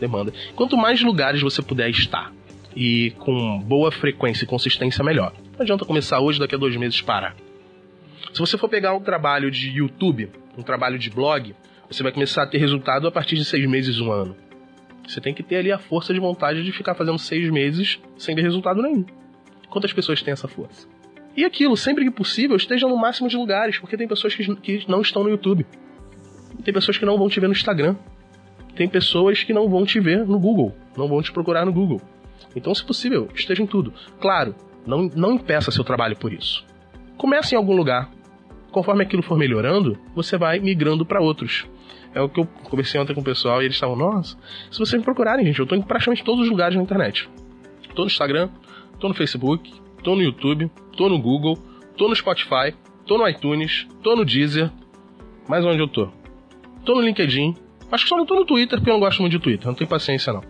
[0.00, 0.32] Demanda.
[0.56, 2.32] Quanto mais lugares você puder estar
[2.74, 5.32] e com boa frequência e consistência, melhor.
[5.52, 7.36] Não adianta começar hoje, daqui a dois meses parar.
[8.32, 11.54] Se você for pegar um trabalho de YouTube, um trabalho de blog,
[11.88, 14.34] você vai começar a ter resultado a partir de seis meses, um ano.
[15.06, 18.34] Você tem que ter ali a força de vontade de ficar fazendo seis meses sem
[18.34, 19.04] ver resultado nenhum.
[19.68, 20.88] Quantas pessoas têm essa força?
[21.36, 24.84] E aquilo, sempre que possível, esteja no máximo de lugares, porque tem pessoas que, que
[24.88, 25.66] não estão no YouTube.
[26.64, 27.96] Tem pessoas que não vão te ver no Instagram.
[28.76, 32.00] Tem pessoas que não vão te ver no Google, não vão te procurar no Google.
[32.54, 33.92] Então, se possível, esteja em tudo.
[34.20, 34.54] Claro,
[34.86, 36.64] não, não impeça seu trabalho por isso.
[37.16, 38.10] Comece em algum lugar.
[38.70, 41.66] Conforme aquilo for melhorando, você vai migrando para outros.
[42.14, 44.36] É o que eu conversei ontem com o pessoal e eles estavam, nossa,
[44.70, 47.28] se vocês me procurarem, gente, eu tô em praticamente todos os lugares na internet.
[47.94, 48.48] Tô no Instagram,
[48.98, 49.72] tô no Facebook,
[50.02, 51.58] tô no YouTube, tô no Google,
[51.96, 52.74] tô no Spotify,
[53.06, 54.70] tô no iTunes, tô no Deezer.
[55.48, 56.08] Mais onde eu tô?
[56.84, 57.54] Tô no LinkedIn.
[57.90, 59.66] Acho que só não tô no Twitter, porque eu não gosto muito de Twitter.
[59.66, 60.42] Não tenho paciência, não.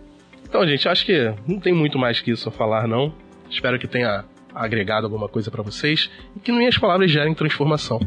[0.43, 3.13] Então, gente, acho que não tem muito mais que isso a falar, não.
[3.49, 4.23] Espero que tenha
[4.53, 7.99] agregado alguma coisa para vocês e que minhas palavras gerem transformação.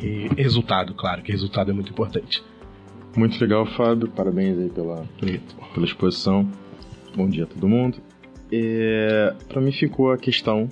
[0.00, 2.42] E resultado, claro, que resultado é muito importante.
[3.16, 4.08] Muito legal, Fábio.
[4.08, 6.48] Parabéns aí pela, pela exposição.
[7.14, 7.98] Bom dia a todo mundo.
[8.52, 10.68] É, para mim ficou a questão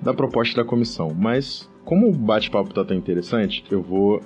[0.00, 4.20] da proposta da comissão, mas como o bate-papo tá tão interessante, eu vou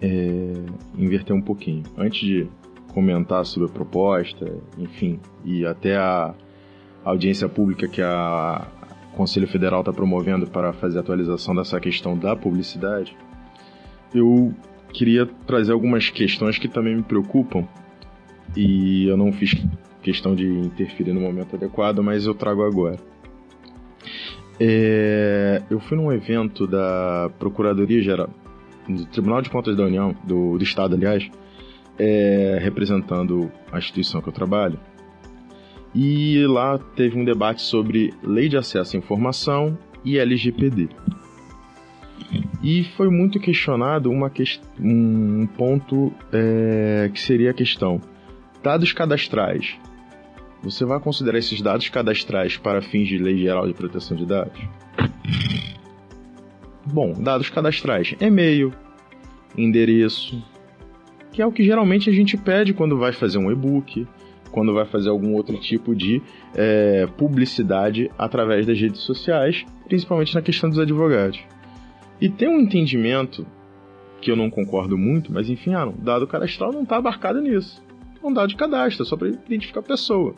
[0.00, 0.52] é,
[0.96, 1.82] inverter um pouquinho.
[1.96, 2.48] Antes de
[2.92, 6.34] comentar sobre a proposta, enfim, e até a
[7.04, 8.66] audiência pública que a
[9.16, 13.16] Conselho Federal está promovendo para fazer atualização dessa questão da publicidade,
[14.14, 14.52] eu
[14.92, 17.66] queria trazer algumas questões que também me preocupam
[18.56, 19.54] e eu não fiz
[20.04, 22.98] questão de interferir no momento adequado, mas eu trago agora.
[24.60, 28.28] É, eu fui num evento da Procuradoria Geral,
[28.88, 31.28] do Tribunal de Contas da União, do, do Estado, aliás,
[31.98, 34.78] é, representando a instituição que eu trabalho.
[35.94, 40.88] E lá teve um debate sobre Lei de Acesso à Informação e LGPD.
[42.62, 44.44] E foi muito questionado uma que...
[44.80, 48.00] um ponto é, que seria a questão:
[48.62, 49.76] dados cadastrais.
[50.64, 54.58] Você vai considerar esses dados cadastrais para fins de Lei Geral de Proteção de Dados?
[56.86, 58.72] Bom, dados cadastrais: e-mail,
[59.58, 60.42] endereço,
[61.30, 64.06] que é o que geralmente a gente pede quando vai fazer um e-book,
[64.50, 66.22] quando vai fazer algum outro tipo de
[66.54, 71.40] é, publicidade através das redes sociais, principalmente na questão dos advogados.
[72.18, 73.46] E tem um entendimento
[74.22, 77.82] que eu não concordo muito, mas enfim, ah, não, dado cadastral não está abarcado nisso.
[78.22, 80.34] É um dado de cadastro, é só para identificar a pessoa.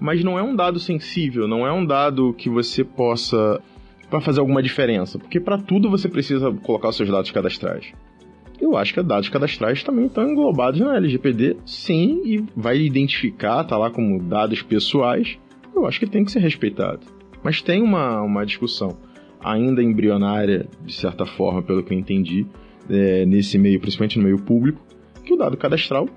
[0.00, 3.60] Mas não é um dado sensível, não é um dado que você possa
[4.08, 7.92] para fazer alguma diferença, porque para tudo você precisa colocar os seus dados cadastrais.
[8.60, 13.78] Eu acho que dados cadastrais também estão englobados na LGPD, sim, e vai identificar, tá
[13.78, 15.38] lá como dados pessoais.
[15.74, 17.06] Eu acho que tem que ser respeitado.
[17.42, 18.98] Mas tem uma, uma discussão
[19.42, 22.46] ainda embrionária, de certa forma, pelo que eu entendi,
[22.90, 24.84] é, nesse meio, principalmente no meio público,
[25.24, 26.08] que o dado cadastral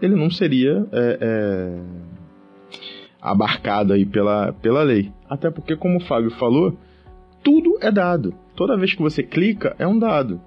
[0.00, 1.80] ele não seria é, é,
[3.22, 5.12] abarcado aí pela, pela lei.
[5.30, 6.76] Até porque, como o Fábio falou,
[7.42, 8.34] tudo é dado.
[8.56, 10.40] Toda vez que você clica, é um dado.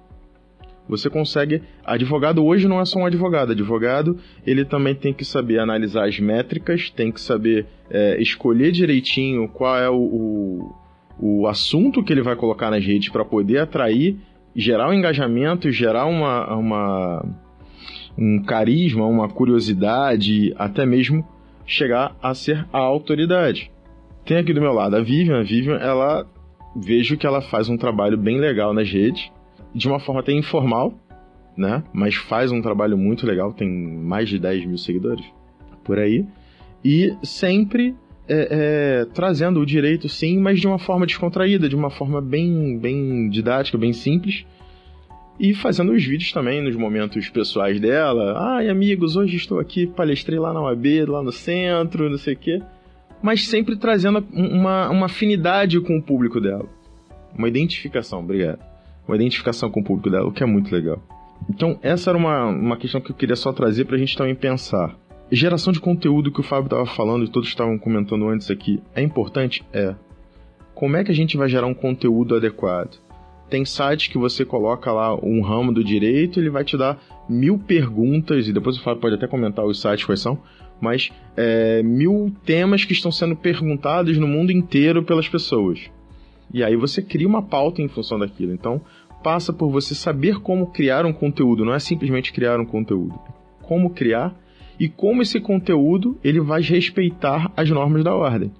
[0.88, 1.62] Você consegue.
[1.84, 3.52] Advogado hoje não é só um advogado.
[3.52, 9.48] Advogado ele também tem que saber analisar as métricas, tem que saber é, escolher direitinho
[9.48, 10.74] qual é o, o
[11.18, 14.16] o assunto que ele vai colocar nas redes para poder atrair,
[14.54, 17.24] gerar um engajamento, gerar uma, uma,
[18.18, 21.26] um carisma, uma curiosidade, até mesmo
[21.66, 23.70] chegar a ser a autoridade.
[24.24, 25.40] Tem aqui do meu lado a Vivian.
[25.40, 26.26] A Vivian, ela
[26.74, 29.30] vejo que ela faz um trabalho bem legal nas redes,
[29.74, 30.94] de uma forma até informal,
[31.56, 31.82] né?
[31.92, 35.24] Mas faz um trabalho muito legal, tem mais de 10 mil seguidores
[35.84, 36.26] por aí.
[36.84, 37.94] E sempre
[38.28, 42.78] é, é, trazendo o direito, sim, mas de uma forma descontraída, de uma forma bem,
[42.78, 44.44] bem didática, bem simples.
[45.38, 48.34] E fazendo os vídeos também nos momentos pessoais dela.
[48.38, 52.38] Ai, amigos, hoje estou aqui, palestrei lá na UAB, lá no centro, não sei o
[52.38, 52.62] quê.
[53.22, 56.66] Mas sempre trazendo uma, uma afinidade com o público dela.
[57.36, 58.58] Uma identificação, obrigado.
[59.06, 61.02] Uma identificação com o público dela, o que é muito legal.
[61.48, 64.96] Então, essa era uma, uma questão que eu queria só trazer pra gente também pensar.
[65.30, 69.02] Geração de conteúdo que o Fábio estava falando e todos estavam comentando antes aqui, é
[69.02, 69.62] importante?
[69.72, 69.94] É.
[70.74, 72.98] Como é que a gente vai gerar um conteúdo adequado?
[73.48, 77.58] Tem sites que você coloca lá um ramo do direito, ele vai te dar mil
[77.58, 80.38] perguntas, e depois o Fábio pode até comentar os sites quais são,
[80.80, 85.80] mas é, mil temas que estão sendo perguntados no mundo inteiro pelas pessoas.
[86.52, 88.52] E aí você cria uma pauta em função daquilo.
[88.52, 88.80] Então,
[89.22, 93.18] passa por você saber como criar um conteúdo, não é simplesmente criar um conteúdo.
[93.62, 94.34] Como criar
[94.78, 98.52] e como esse conteúdo ele vai respeitar as normas da ordem.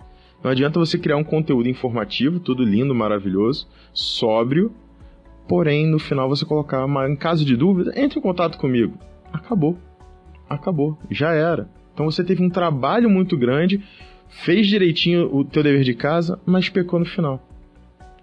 [0.42, 4.72] Não adianta você criar um conteúdo informativo, tudo lindo, maravilhoso, sóbrio,
[5.48, 8.98] porém no final você colocar, uma, em caso de dúvida, entre em contato comigo.
[9.32, 9.78] Acabou.
[10.48, 10.98] Acabou.
[11.10, 11.68] Já era.
[11.92, 13.82] Então você teve um trabalho muito grande,
[14.28, 17.42] fez direitinho o teu dever de casa, mas pecou no final.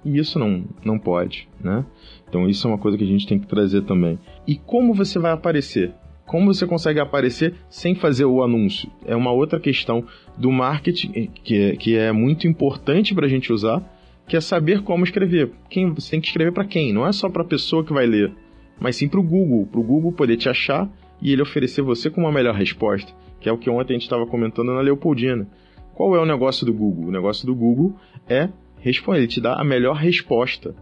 [0.05, 1.86] E isso não, não pode, né?
[2.28, 4.20] Então isso é uma coisa que a gente tem que trazer também.
[4.45, 5.93] E como você vai aparecer?
[6.26, 8.90] Como você consegue aparecer sem fazer o anúncio?
[9.06, 10.06] É uma outra questão
[10.38, 13.84] do marketing que é, que é muito importante para a gente usar,
[14.28, 15.52] que é saber como escrever.
[15.70, 16.94] Quem, você tem que escrever para quem?
[16.94, 18.32] Não é só para a pessoa que vai ler,
[18.80, 20.90] mas sim para o Google, para o Google poder te achar
[21.22, 24.04] e ele oferecer você com uma melhor resposta, que é o que ontem a gente
[24.04, 25.48] estava comentando na Leopoldina.
[25.94, 27.10] Qual é o negócio do Google?
[27.10, 27.96] O negócio do Google
[28.28, 28.50] é
[28.80, 30.76] responder, ele te dá a melhor resposta.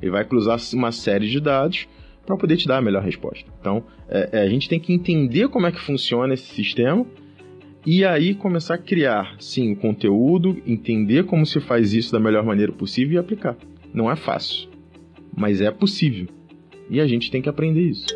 [0.00, 1.86] Ele vai cruzar uma série de dados
[2.24, 3.44] para poder te dar a melhor resposta.
[3.60, 7.06] Então, é, é, a gente tem que entender como é que funciona esse sistema
[7.86, 12.42] e aí começar a criar, sim, o conteúdo, entender como se faz isso da melhor
[12.42, 13.56] maneira possível e aplicar.
[13.92, 14.68] Não é fácil,
[15.36, 16.26] mas é possível.
[16.88, 18.06] E a gente tem que aprender isso.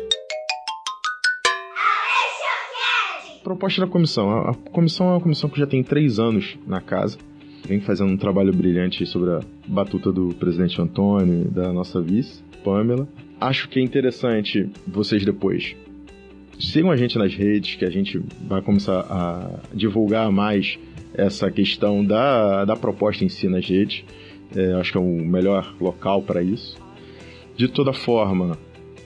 [3.43, 4.29] Proposta da comissão.
[4.29, 7.17] A comissão é uma comissão que já tem três anos na casa.
[7.67, 12.43] Vem fazendo um trabalho brilhante sobre a batuta do presidente Antônio e da nossa vice,
[12.63, 13.07] Pamela
[13.39, 15.75] acho que é interessante vocês depois
[16.59, 20.77] sigam a gente nas redes, que a gente vai começar a divulgar mais
[21.13, 24.03] essa questão da, da proposta em si nas redes.
[24.55, 26.77] É, acho que é o melhor local para isso.
[27.55, 28.57] De toda forma,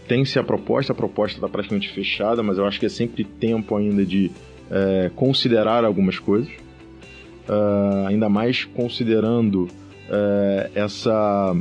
[0.08, 3.76] tem-se a proposta, a proposta está praticamente fechada, mas eu acho que é sempre tempo
[3.76, 4.32] ainda de
[4.72, 6.52] é, considerar algumas coisas.
[7.44, 11.54] Uh, ainda mais considerando uh, essa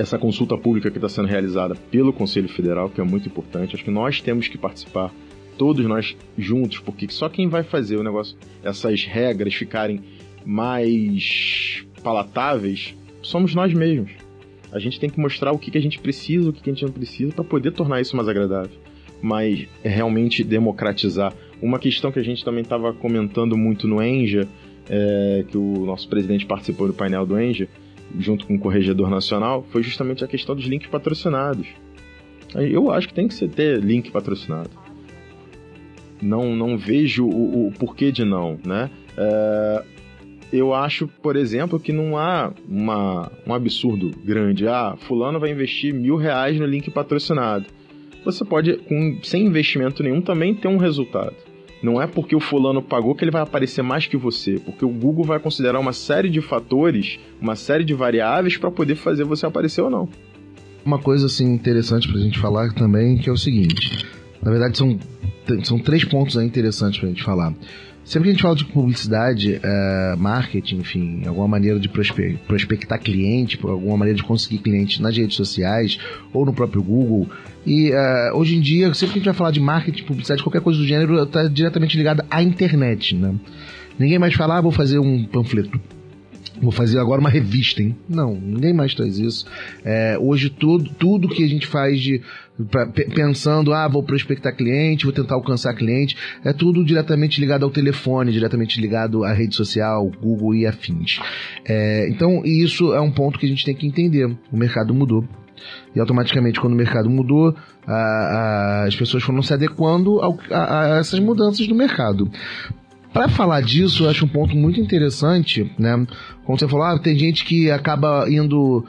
[0.00, 3.74] essa consulta pública que está sendo realizada pelo Conselho Federal, que é muito importante.
[3.74, 5.12] Acho que nós temos que participar,
[5.58, 10.00] todos nós juntos, porque só quem vai fazer o negócio, essas regras ficarem
[10.44, 14.12] mais palatáveis, somos nós mesmos.
[14.72, 16.72] A gente tem que mostrar o que, que a gente precisa, o que, que a
[16.72, 18.78] gente não precisa, para poder tornar isso mais agradável.
[19.20, 21.34] Mas é realmente democratizar.
[21.60, 24.48] Uma questão que a gente também estava comentando muito no Enja,
[24.88, 27.68] é, que o nosso presidente participou do painel do Enja,
[28.18, 31.66] junto com o Corregedor Nacional, foi justamente a questão dos links patrocinados.
[32.54, 34.70] Eu acho que tem que ser ter link patrocinado.
[36.20, 38.90] Não, não vejo o, o porquê de não, né?
[39.16, 39.84] É,
[40.52, 44.66] eu acho, por exemplo, que não há uma, um absurdo grande.
[44.66, 47.66] Ah, fulano vai investir mil reais no link patrocinado.
[48.24, 51.36] Você pode, com, sem investimento nenhum, também ter um resultado.
[51.82, 54.90] Não é porque o fulano pagou que ele vai aparecer mais que você, porque o
[54.90, 59.46] Google vai considerar uma série de fatores, uma série de variáveis para poder fazer você
[59.46, 60.08] aparecer ou não.
[60.84, 64.06] Uma coisa assim interessante para a gente falar também que é o seguinte,
[64.42, 64.98] na verdade são
[65.64, 67.52] são três pontos interessantes para a gente falar.
[68.10, 73.56] Sempre que a gente fala de publicidade, é, marketing, enfim, alguma maneira de prospectar cliente,
[73.62, 75.96] alguma maneira de conseguir cliente nas redes sociais
[76.32, 77.30] ou no próprio Google.
[77.64, 80.60] E uh, hoje em dia, sempre que a gente vai falar de marketing, publicidade, qualquer
[80.60, 83.32] coisa do gênero, está diretamente ligada à internet, né?
[83.96, 85.80] Ninguém mais fala, ah, vou fazer um panfleto
[86.60, 87.96] Vou fazer agora uma revista, hein?
[88.08, 89.46] Não, ninguém mais traz isso.
[89.84, 92.20] É, hoje tudo, tudo que a gente faz de
[92.70, 97.70] pra, pensando, ah, vou prospectar cliente, vou tentar alcançar cliente, é tudo diretamente ligado ao
[97.70, 101.18] telefone, diretamente ligado à rede social, Google e afins.
[101.66, 104.26] É, então, isso é um ponto que a gente tem que entender.
[104.52, 105.24] O mercado mudou.
[105.94, 107.54] E automaticamente, quando o mercado mudou,
[107.86, 112.30] a, a, as pessoas foram se adequando ao, a, a, essas mudanças do mercado.
[113.12, 116.06] Para falar disso, eu acho um ponto muito interessante, né?
[116.44, 118.84] Como você falou, ah, tem gente que acaba indo,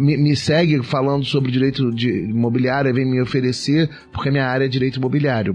[0.00, 4.68] me, me segue falando sobre direito de imobiliário, vem me oferecer, porque minha área é
[4.68, 5.54] direito imobiliário.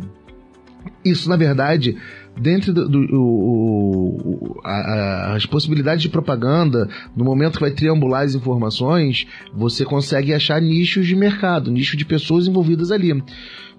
[1.03, 1.97] Isso, na verdade,
[2.39, 4.17] dentro do, do o-
[4.55, 10.31] o- a- as possibilidades de propaganda, no momento que vai triangular as informações, você consegue
[10.33, 13.23] achar nichos de mercado, nicho de pessoas envolvidas ali.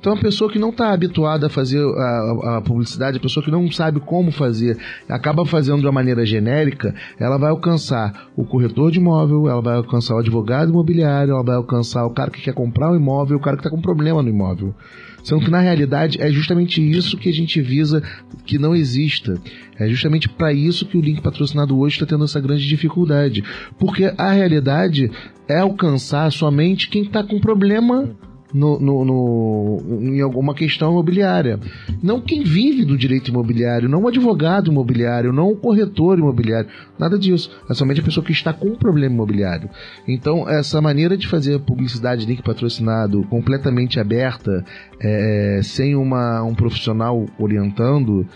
[0.03, 3.53] Então, a pessoa que não está habituada a fazer a, a publicidade, a pessoa que
[3.53, 4.76] não sabe como fazer,
[5.09, 9.76] acaba fazendo de uma maneira genérica, ela vai alcançar o corretor de imóvel, ela vai
[9.76, 13.40] alcançar o advogado imobiliário, ela vai alcançar o cara que quer comprar o imóvel, o
[13.40, 14.74] cara que está com problema no imóvel.
[15.22, 18.03] Sendo que na realidade é justamente isso que a gente visa
[18.44, 19.40] que não exista.
[19.78, 23.44] É justamente para isso que o link patrocinado hoje está tendo essa grande dificuldade.
[23.78, 25.09] Porque a realidade
[25.48, 28.16] é alcançar somente quem está com problema
[28.53, 31.59] no, no- no- em alguma questão imobiliária.
[32.03, 37.18] Não quem vive do direito imobiliário, não o advogado imobiliário, não o corretor imobiliário, nada
[37.18, 37.50] disso.
[37.68, 39.68] É somente a pessoa que está com um problema imobiliário.
[40.07, 44.64] Então, essa maneira de fazer publicidade link patrocinado completamente aberta,
[45.00, 48.26] é, sem uma, um profissional orientando,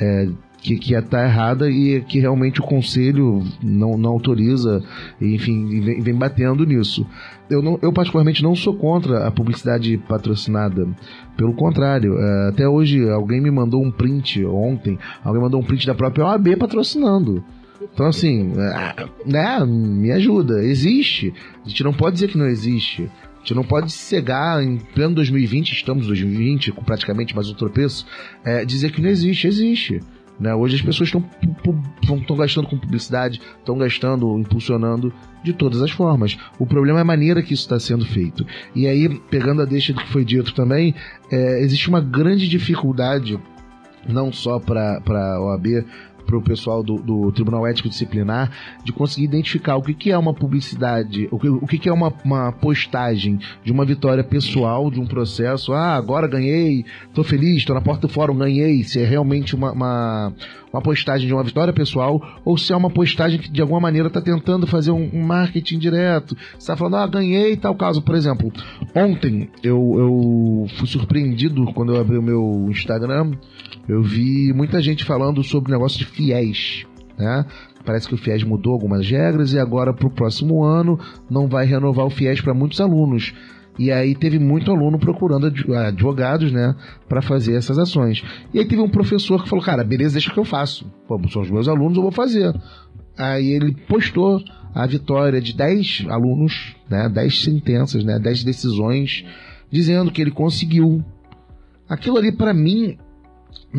[0.00, 0.28] é,
[0.62, 4.82] que, que está errada e que realmente o conselho não, não autoriza,
[5.20, 7.06] enfim, vem, vem batendo nisso.
[7.48, 10.86] Eu, não, eu, particularmente, não sou contra a publicidade patrocinada.
[11.36, 15.86] Pelo contrário, é, até hoje alguém me mandou um print ontem, alguém mandou um print
[15.86, 17.42] da própria OAB patrocinando.
[17.82, 20.62] Então, assim, é, né, me ajuda.
[20.62, 21.32] Existe.
[21.64, 23.10] A gente não pode dizer que não existe.
[23.36, 27.54] A gente não pode cegar em pleno 2020, estamos em 2020, com praticamente mais um
[27.54, 28.06] tropeço,
[28.44, 29.46] é, dizer que não existe.
[29.46, 30.00] Existe.
[30.40, 30.54] Né?
[30.54, 35.12] Hoje as pessoas estão gastando com publicidade, estão gastando, impulsionando
[35.44, 36.38] de todas as formas.
[36.58, 38.46] O problema é a maneira que isso está sendo feito.
[38.74, 40.94] E aí, pegando a deixa do que foi dito também,
[41.30, 43.38] é, existe uma grande dificuldade,
[44.08, 45.84] não só para a OAB,
[46.30, 48.50] para o pessoal do, do Tribunal Ético Disciplinar
[48.84, 51.92] de conseguir identificar o que, que é uma publicidade, o que, o que, que é
[51.92, 55.72] uma, uma postagem de uma vitória pessoal, de um processo.
[55.72, 58.84] Ah, agora ganhei, tô feliz, estou na porta do fórum, ganhei.
[58.84, 60.32] Se é realmente uma, uma,
[60.72, 64.08] uma postagem de uma vitória pessoal ou se é uma postagem que de alguma maneira
[64.08, 66.36] está tentando fazer um, marketing direto.
[66.58, 68.02] está falando, ah, ganhei tal caso.
[68.02, 68.52] Por exemplo,
[68.94, 73.32] ontem eu, eu fui surpreendido quando eu abri o meu Instagram.
[73.88, 76.86] Eu vi muita gente falando sobre o negócio de fiéis,
[77.18, 77.44] né?
[77.84, 80.98] Parece que o FIES mudou algumas regras e agora para o próximo ano
[81.30, 83.32] não vai renovar o FIES para muitos alunos.
[83.80, 86.76] E aí teve muito aluno procurando advogados, né,
[87.08, 88.22] para fazer essas ações.
[88.52, 90.84] E aí teve um professor que falou: "Cara, beleza, deixa que eu faço.
[91.08, 92.54] Pô, são os meus alunos, eu vou fazer".
[93.16, 99.24] Aí ele postou a vitória de 10 alunos, né, 10 sentenças, né, 10 decisões,
[99.70, 101.02] dizendo que ele conseguiu.
[101.88, 102.98] Aquilo ali para mim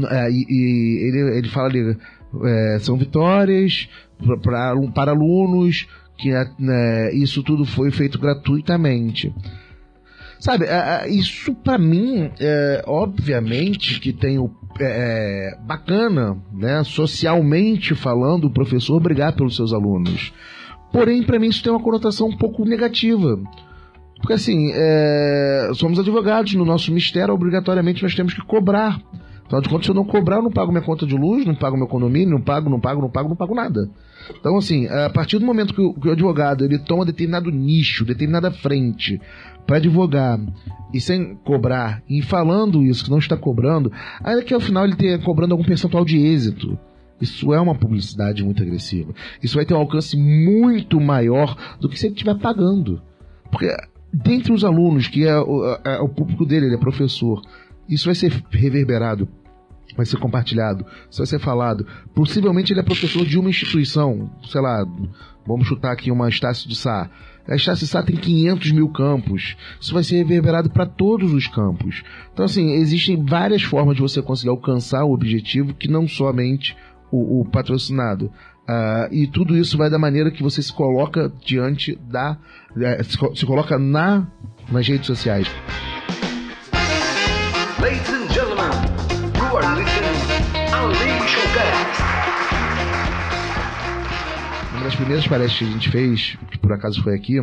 [0.10, 1.96] é, e, e ele, ele fala ali,
[2.44, 3.88] é, são vitórias
[4.18, 5.88] pra, pra, para alunos,
[6.18, 9.32] que né, isso tudo foi feito gratuitamente.
[10.42, 18.46] Sabe, é, isso para mim, é, obviamente que tem o é, bacana, né, socialmente falando,
[18.46, 20.34] o professor brigar pelos seus alunos.
[20.92, 23.40] Porém, para mim isso tem uma conotação um pouco negativa.
[24.18, 29.00] Porque assim, é, somos advogados, no nosso mistério, obrigatoriamente nós temos que cobrar.
[29.46, 31.54] Afinal de contas, se eu não cobrar, eu não pago minha conta de luz, não
[31.54, 33.90] pago meu condomínio, não pago, não pago, não pago, não pago nada.
[34.40, 38.06] Então, assim, a partir do momento que o, que o advogado ele toma determinado nicho,
[38.06, 39.20] determinada frente
[39.66, 40.40] para advogar
[40.94, 43.92] e sem cobrar, e falando isso, que não está cobrando,
[44.22, 46.78] ainda que ao final ele tenha cobrando algum percentual de êxito.
[47.20, 49.14] Isso é uma publicidade muito agressiva.
[49.42, 53.02] Isso vai ter um alcance muito maior do que se ele estiver pagando.
[53.50, 53.74] Porque
[54.12, 57.42] dentre os alunos, que é o, é o público dele, ele é professor,
[57.88, 59.28] isso vai ser reverberado
[59.96, 61.86] vai ser compartilhado, isso vai ser falado.
[62.14, 64.86] Possivelmente ele é professor de uma instituição, sei lá,
[65.46, 67.10] vamos chutar aqui uma Estácio de Sá.
[67.48, 69.56] A Estácio de Sá tem 500 mil campos.
[69.80, 72.04] Isso vai ser reverberado para todos os campos.
[72.32, 76.76] Então, assim, existem várias formas de você conseguir alcançar o objetivo que não somente
[77.12, 78.32] o, o patrocinado.
[78.62, 82.38] Uh, e tudo isso vai da maneira que você se coloca diante da.
[82.72, 84.28] Uh, se, coloca na,
[84.72, 85.48] nas redes sociais.
[95.02, 97.40] Primeiras palestras que a gente fez, que por acaso foi aqui,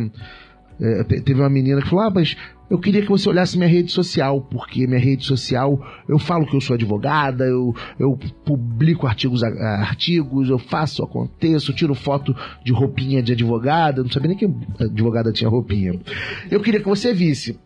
[0.81, 2.37] é, teve uma menina que falou: Ah, mas
[2.69, 6.55] eu queria que você olhasse minha rede social, porque minha rede social, eu falo que
[6.55, 12.33] eu sou advogada, eu, eu publico artigos, artigos, eu faço, aconteço, tiro foto
[12.63, 14.49] de roupinha de advogada, não sabia nem que
[14.79, 15.99] advogada tinha roupinha.
[16.49, 17.59] Eu queria que você visse.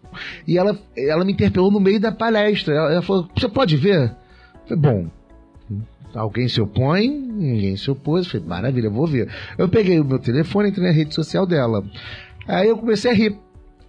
[0.47, 2.73] E ela, ela me interpelou no meio da palestra.
[2.73, 4.15] Ela, ela falou: Você pode ver?
[4.69, 5.09] Eu falei, bom,
[6.13, 8.27] Alguém se opõe, ninguém se opôs.
[8.27, 9.29] Falei, maravilha, vou ver.
[9.57, 11.83] Eu peguei o meu telefone, entrei na rede social dela.
[12.47, 13.35] Aí eu comecei a rir.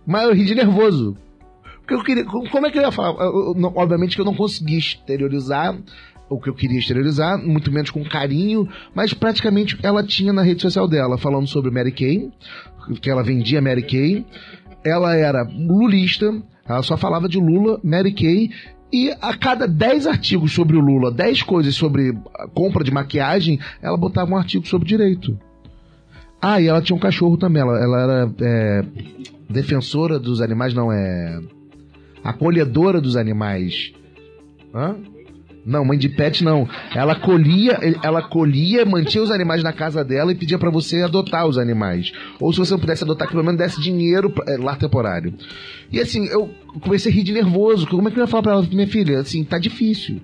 [0.07, 1.17] Mas eu ri de nervoso.
[1.81, 2.25] Porque eu queria.
[2.25, 3.23] Como é que eu ia falar?
[3.23, 5.77] Eu, não, obviamente que eu não consegui exteriorizar
[6.29, 10.63] o que eu queria exteriorizar, muito menos com carinho, mas praticamente ela tinha na rede
[10.63, 12.31] social dela falando sobre Mary Kay,
[13.01, 14.25] que ela vendia Mary Kay.
[14.83, 16.35] Ela era lulista,
[16.67, 18.51] ela só falava de Lula, Mary Kay
[18.95, 22.17] e a cada 10 artigos sobre o Lula, 10 coisas sobre
[22.55, 25.37] compra de maquiagem, ela botava um artigo sobre direito.
[26.41, 27.61] Ah, e ela tinha um cachorro também.
[27.61, 28.85] Ela, ela era é,
[29.51, 31.41] defensora dos animais, não, é.
[32.23, 33.93] acolhedora dos animais.
[34.73, 34.95] Hã?
[35.65, 36.69] Não, mãe de pet não.
[36.95, 41.47] Ela colhia, ela colhia, mantinha os animais na casa dela e pedia para você adotar
[41.47, 42.13] os animais.
[42.39, 45.33] Ou se você não pudesse adotar, que pelo menos desse dinheiro é, lar temporário.
[45.91, 46.51] E assim, eu
[46.81, 47.87] comecei a rir de nervoso.
[47.87, 49.21] Como é que eu ia falar pra ela, minha filha?
[49.21, 50.21] Assim, tá difícil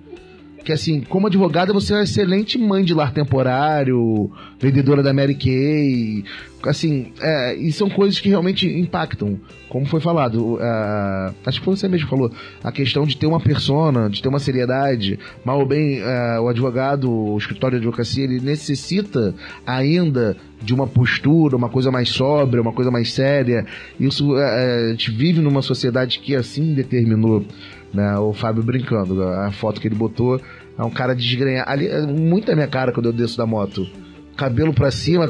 [0.63, 5.35] que assim, como advogada você é uma excelente mãe de lar temporário, vendedora da Mary
[5.35, 6.23] Kay,
[6.69, 11.75] assim, é, e são coisas que realmente impactam, como foi falado, uh, acho que foi
[11.75, 12.31] você mesmo falou,
[12.63, 16.49] a questão de ter uma persona, de ter uma seriedade, mal ou bem, uh, o
[16.49, 19.33] advogado, o escritório de advocacia, ele necessita
[19.65, 23.65] ainda de uma postura, uma coisa mais sóbria, uma coisa mais séria,
[23.99, 27.45] isso, uh, a gente vive numa sociedade que assim determinou
[27.93, 28.17] né?
[28.17, 30.39] O Fábio brincando, a foto que ele botou
[30.77, 31.69] é um cara desgrenhado.
[31.69, 33.87] Ali, é muito a minha cara quando eu desço da moto.
[34.35, 35.29] Cabelo pra cima.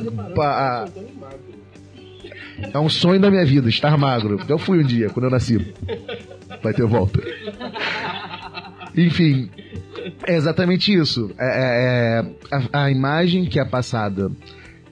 [2.74, 4.39] É um sonho da minha vida, estar magro.
[4.47, 5.74] Eu fui um dia, quando eu nasci.
[6.62, 7.20] Vai ter volta.
[8.95, 9.49] Enfim,
[10.28, 11.32] é exatamente isso.
[11.39, 14.32] É, é, é a, a, imagem que é passada.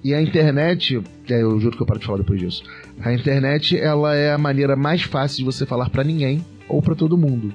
[0.03, 2.63] E a internet, é, eu juro que eu paro de falar depois disso.
[3.01, 6.95] A internet, ela é a maneira mais fácil de você falar para ninguém ou para
[6.95, 7.53] todo mundo.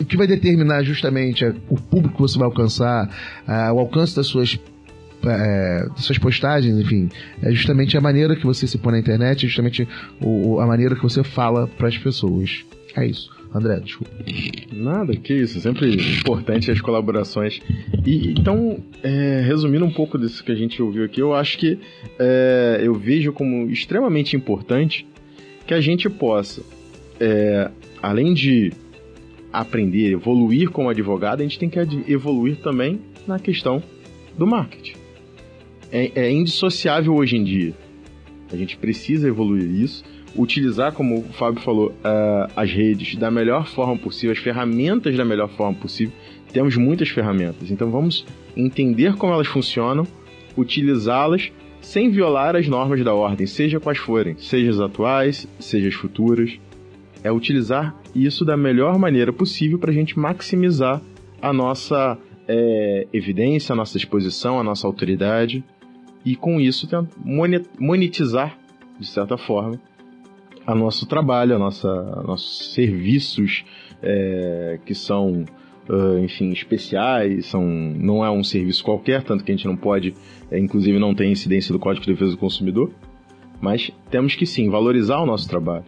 [0.00, 3.08] O que vai determinar justamente o público que você vai alcançar,
[3.72, 4.58] o alcance das suas
[5.24, 7.08] é, das suas postagens, enfim,
[7.42, 9.88] é justamente a maneira que você se põe na internet, é justamente
[10.60, 12.64] a maneira que você fala para as pessoas.
[12.96, 13.30] É isso.
[13.54, 14.12] André, desculpa.
[14.72, 15.60] Nada, que isso.
[15.60, 17.60] Sempre importante as colaborações.
[18.04, 21.78] E então, é, resumindo um pouco disso que a gente ouviu aqui, eu acho que
[22.18, 25.06] é, eu vejo como extremamente importante
[25.66, 26.62] que a gente possa
[27.20, 27.70] é,
[28.02, 28.72] além de
[29.52, 31.78] aprender, evoluir como advogado, a gente tem que
[32.08, 33.82] evoluir também na questão
[34.36, 34.96] do marketing.
[35.90, 37.74] É, é indissociável hoje em dia.
[38.50, 40.02] A gente precisa evoluir isso,
[40.34, 45.24] utilizar, como o Fábio falou, uh, as redes da melhor forma possível, as ferramentas da
[45.24, 46.12] melhor forma possível.
[46.52, 48.26] Temos muitas ferramentas, então vamos
[48.56, 50.06] entender como elas funcionam,
[50.56, 51.50] utilizá-las
[51.80, 56.58] sem violar as normas da ordem, seja quais forem, seja as atuais, seja as futuras
[57.22, 61.00] é utilizar isso da melhor maneira possível para a gente maximizar
[61.40, 65.64] a nossa é, evidência, a nossa exposição, a nossa autoridade
[66.24, 66.88] e com isso
[67.78, 68.58] monetizar,
[68.98, 69.80] de certa forma,
[70.66, 73.64] a nosso trabalho, a nossa, a nossos serviços
[74.00, 75.44] é, que são,
[76.22, 80.14] enfim, especiais, são, não é um serviço qualquer, tanto que a gente não pode,
[80.50, 82.92] é, inclusive não tem incidência do Código de Defesa do Consumidor,
[83.60, 85.84] mas temos que sim valorizar o nosso trabalho.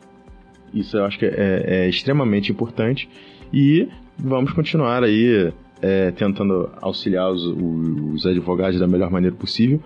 [0.75, 3.09] Isso eu acho que é, é extremamente importante.
[3.53, 9.81] E vamos continuar aí é, tentando auxiliar os, os, advogados da melhor maneira possível.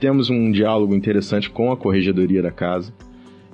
[0.00, 2.92] Temos um diálogo interessante com a Corregedoria da Casa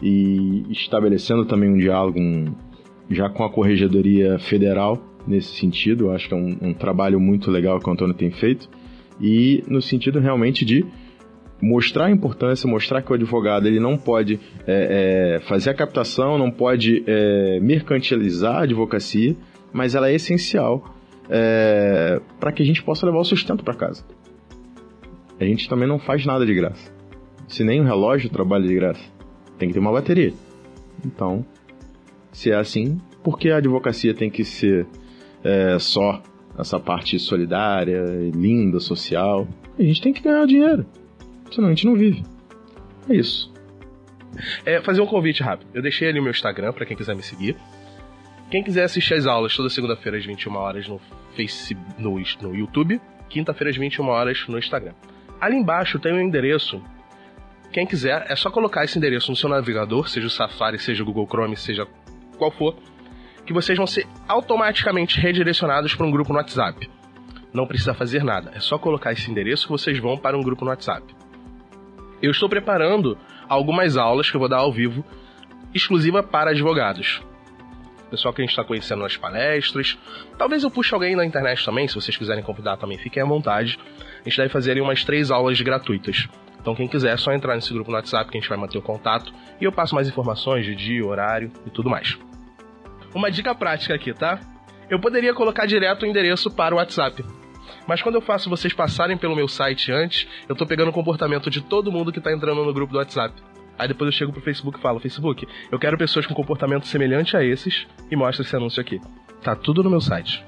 [0.03, 2.47] e estabelecendo também um diálogo um,
[3.11, 6.11] já com a Corregedoria Federal nesse sentido.
[6.11, 8.69] Acho que é um, um trabalho muito legal que o Antônio tem feito
[9.21, 10.87] e no sentido realmente de
[11.61, 16.39] mostrar a importância, mostrar que o advogado ele não pode é, é, fazer a captação,
[16.39, 19.37] não pode é, mercantilizar a advocacia,
[19.73, 20.95] mas ela é essencial
[21.29, 24.05] é, para que a gente possa levar o sustento para casa.
[25.41, 26.93] A gente também não faz nada de graça.
[27.47, 29.03] Se nem um relógio trabalha de graça,
[29.59, 30.33] tem que ter uma bateria.
[31.05, 31.45] Então,
[32.33, 34.87] se é assim, por que a advocacia tem que ser
[35.43, 36.23] é, só
[36.59, 38.05] essa parte solidária,
[38.35, 39.47] linda, social?
[39.79, 40.87] A gente tem que ganhar dinheiro.
[41.51, 42.23] Senão a gente não vive.
[43.09, 43.53] É isso.
[44.65, 45.69] É, fazer um convite rápido.
[45.75, 47.57] Eu deixei ali o meu Instagram para quem quiser me seguir.
[48.51, 51.01] Quem quiser assistir as aulas toda segunda-feira às 21 horas no
[51.35, 52.19] Facebook, no,
[52.49, 54.95] no YouTube, quinta-feira às 21 horas no Instagram.
[55.41, 56.83] Ali embaixo tem o um endereço.
[57.73, 61.07] Quem quiser, é só colocar esse endereço no seu navegador, seja o Safari, seja o
[61.07, 61.87] Google Chrome, seja
[62.39, 62.77] qual for,
[63.45, 66.89] que vocês vão ser automaticamente redirecionados para um grupo no WhatsApp.
[67.53, 70.65] Não precisa fazer nada, é só colocar esse endereço que vocês vão para um grupo
[70.65, 71.18] no WhatsApp
[72.23, 73.17] eu estou preparando
[73.49, 75.05] algumas aulas que eu vou dar ao vivo,
[75.75, 77.23] exclusiva para advogados.
[78.11, 79.99] Pessoal que a gente está conhecendo nas palestras.
[80.39, 83.79] Talvez eu puxe alguém na internet também, se vocês quiserem convidar também, fiquem à vontade.
[84.21, 86.27] A gente deve fazer umas três aulas gratuitas.
[86.61, 88.79] Então quem quiser é só entrar nesse grupo no WhatsApp que a gente vai manter
[88.79, 92.19] o contato e eu passo mais informações de dia, horário e tudo mais.
[93.15, 94.41] Uma dica prática aqui, tá?
[94.89, 97.25] Eu poderia colocar direto o endereço para o WhatsApp.
[97.89, 101.49] Mas quando eu faço vocês passarem pelo meu site antes, eu tô pegando o comportamento
[101.49, 103.35] de todo mundo que tá entrando no grupo do WhatsApp.
[103.79, 107.35] Aí depois eu chego pro Facebook e falo, Facebook, eu quero pessoas com comportamento semelhante
[107.35, 109.01] a esses e mostro esse anúncio aqui.
[109.43, 110.45] Tá tudo no meu site.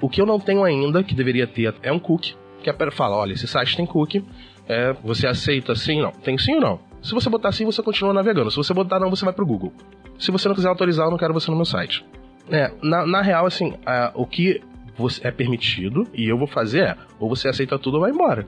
[0.00, 3.18] O que eu não tenho ainda, que deveria ter, é um cookie, que é falar,
[3.18, 4.24] olha, esse site tem cookie,
[4.66, 6.10] é, você aceita sim não?
[6.10, 6.80] Tem sim ou não?
[7.00, 8.50] Se você botar sim, você continua navegando.
[8.50, 9.72] Se você botar não, você vai pro Google.
[10.18, 12.04] Se você não quiser autorizar, eu não quero você no meu site.
[12.50, 13.74] É, na, na real, assim,
[14.14, 14.60] o que
[15.22, 18.46] é permitido e eu vou fazer é, ou você aceita tudo ou vai embora.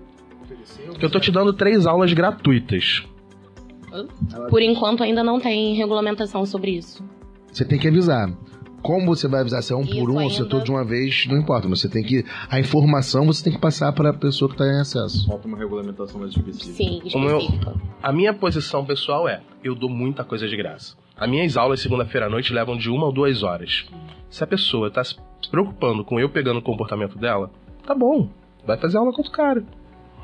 [0.86, 3.04] Porque eu tô te dando três aulas gratuitas.
[4.48, 7.04] Por enquanto ainda não tem regulamentação sobre isso.
[7.52, 8.32] Você tem que avisar.
[8.82, 9.62] Como você vai avisar?
[9.62, 10.48] Se é um por Isso um ou se é ainda.
[10.50, 11.68] todo de uma vez, não importa.
[11.68, 12.24] Mas você tem que.
[12.50, 15.24] A informação você tem que passar para a pessoa que está em acesso.
[15.26, 16.72] Falta uma regulamentação mais específica.
[16.74, 17.74] Sim, específica.
[18.02, 20.96] A minha posição pessoal é, eu dou muita coisa de graça.
[21.16, 23.86] As minhas aulas segunda-feira à noite levam de uma ou duas horas.
[24.28, 25.02] Se a pessoa tá
[25.42, 27.50] se preocupando com eu pegando o comportamento dela,
[27.86, 28.28] tá bom.
[28.66, 29.64] Vai fazer aula com outro cara.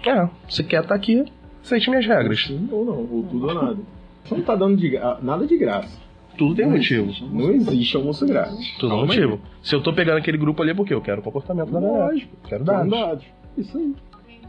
[0.06, 1.24] É, se quer tá aqui,
[1.62, 2.40] aceite minhas regras.
[2.44, 3.78] Sim ou não, ou tudo ou nada.
[4.24, 5.98] Você não tá dando de gra- nada de graça.
[6.36, 7.12] Tudo tem um motivo.
[7.32, 8.76] Não existe almoço grátis.
[8.78, 9.06] Tudo tem aí.
[9.06, 9.40] motivo.
[9.60, 12.04] Se eu tô pegando aquele grupo ali é porque eu quero o comportamento da galera.
[12.04, 12.36] Lógico.
[12.48, 12.90] Quero dados.
[12.90, 13.24] dados.
[13.56, 13.92] Isso aí.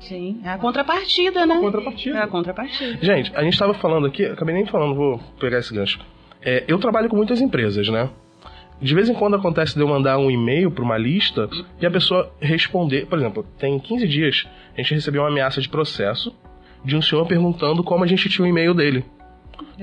[0.02, 1.60] Sim, é a contrapartida, né?
[1.60, 2.18] Contrapartida.
[2.18, 3.00] É a contrapartida.
[3.02, 6.00] Gente, a gente tava falando aqui, acabei nem falando, vou pegar esse gancho.
[6.42, 8.10] É, eu trabalho com muitas empresas, né?
[8.82, 11.50] De vez em quando acontece de eu mandar um e-mail pra uma lista
[11.82, 13.06] e a pessoa responder.
[13.08, 16.34] Por exemplo, tem 15 dias a gente recebeu uma ameaça de processo
[16.86, 19.04] de um senhor perguntando como a gente tinha o e-mail dele.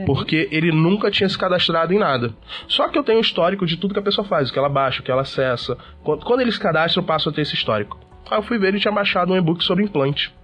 [0.06, 2.34] Porque ele nunca tinha se cadastrado em nada.
[2.66, 4.68] Só que eu tenho um histórico de tudo que a pessoa faz, o que ela
[4.68, 5.76] baixa, o que ela acessa.
[6.02, 7.98] Quando, quando ele se cadastra, eu passo a ter esse histórico.
[8.30, 10.34] Aí eu fui ver, ele tinha baixado um e-book sobre implante.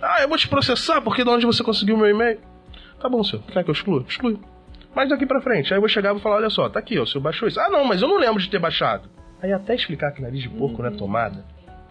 [0.00, 2.40] Ah, eu vou te processar porque de onde você conseguiu meu e-mail?
[3.00, 3.42] Tá bom, senhor.
[3.44, 4.04] Quer que eu exclua?
[4.08, 4.38] Exclui.
[4.94, 6.98] Mas daqui pra frente, aí eu vou chegar e vou falar, olha só, tá aqui,
[6.98, 7.58] ó, o senhor baixou isso.
[7.58, 9.08] Ah, não, mas eu não lembro de ter baixado.
[9.42, 11.44] Aí até explicar que nariz de porco não é tomada.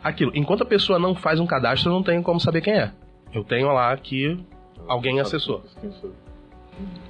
[0.03, 2.91] Aquilo, enquanto a pessoa não faz um cadastro, eu não tenho como saber quem é.
[3.33, 4.39] Eu tenho lá que
[4.87, 5.63] alguém acessou.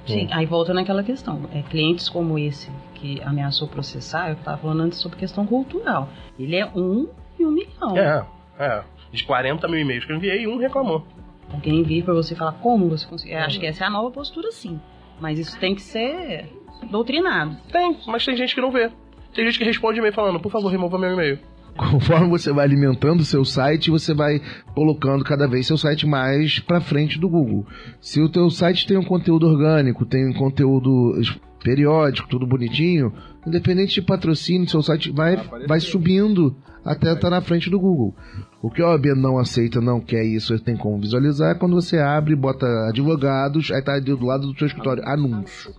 [0.06, 1.48] Sim, aí volta naquela questão.
[1.54, 6.08] É, clientes como esse que ameaçou processar, eu estava falando antes sobre questão cultural.
[6.38, 7.96] Ele é um e um milhão.
[7.96, 8.24] É,
[8.58, 8.82] é.
[9.10, 11.06] De 40 mil e-mails que eu enviei, um reclamou.
[11.52, 13.38] Alguém vir pra você falar como você conseguiu.
[13.38, 14.80] Acho que essa é a nova postura, sim.
[15.20, 16.48] Mas isso tem que ser
[16.90, 17.56] doutrinado.
[17.70, 18.90] Tem, mas tem gente que não vê.
[19.34, 21.38] Tem gente que responde e-mail falando, por favor, remova meu e-mail.
[21.76, 24.40] Conforme você vai alimentando o seu site, você vai
[24.74, 27.66] colocando cada vez seu site mais para frente do Google.
[27.98, 31.18] Se o teu site tem um conteúdo orgânico, tem um conteúdo
[31.62, 33.12] periódico, tudo bonitinho,
[33.46, 35.36] independente de patrocínio, seu site vai,
[35.66, 36.54] vai subindo
[36.84, 38.14] até estar na frente do Google.
[38.60, 41.98] O que a OAB não aceita, não quer isso, tem como visualizar, é quando você
[41.98, 45.72] abre, bota advogados, aí tá do lado do seu escritório, anúncio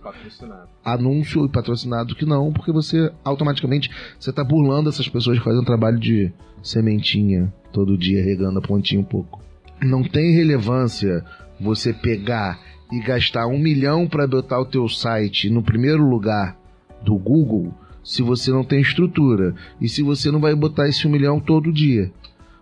[0.84, 5.60] anúncio e patrocinado que não, porque você automaticamente você tá burlando essas pessoas que fazem
[5.60, 6.32] um trabalho de
[6.62, 9.40] sementinha todo dia regando a pontinha um pouco.
[9.82, 11.24] Não tem relevância
[11.58, 12.60] você pegar
[12.94, 16.56] e gastar um milhão para botar o teu site no primeiro lugar
[17.02, 17.72] do Google
[18.02, 21.72] se você não tem estrutura e se você não vai botar esse um milhão todo
[21.72, 22.12] dia.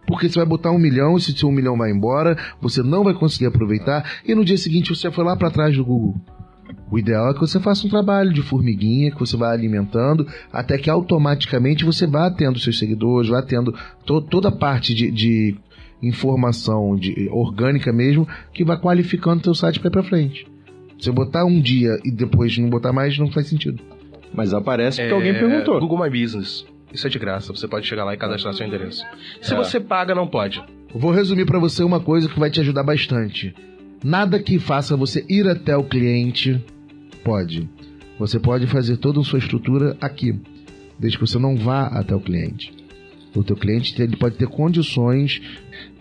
[0.06, 3.04] Porque você vai botar um milhão, e se seu um milhão vai embora, você não
[3.04, 6.16] vai conseguir aproveitar, e no dia seguinte você foi lá para trás do Google.
[6.90, 10.76] O ideal é que você faça um trabalho de formiguinha, que você vá alimentando, até
[10.76, 13.74] que automaticamente você vá tendo seus seguidores, vá tendo
[14.04, 15.56] to- toda a parte de, de
[16.03, 20.46] informação de, orgânica mesmo, que vai qualificando teu site para ir pra frente.
[20.98, 23.82] Se eu botar um dia e depois não botar mais, não faz sentido.
[24.34, 25.78] Mas aparece porque É, alguém perguntou.
[25.80, 26.64] Google My Business.
[26.92, 29.03] Isso é de graça, você pode chegar lá e cadastrar seu endereço.
[29.40, 29.57] Se É.
[29.57, 30.62] você paga, não pode.
[30.94, 33.55] Vou resumir para você uma coisa que vai te ajudar bastante.
[34.05, 36.62] Nada que faça você ir até o cliente
[37.24, 37.68] pode.
[38.18, 40.39] Você pode fazer toda a sua estrutura aqui,
[40.98, 42.72] desde que você não vá até o cliente.
[43.35, 45.40] O teu cliente ele pode ter condições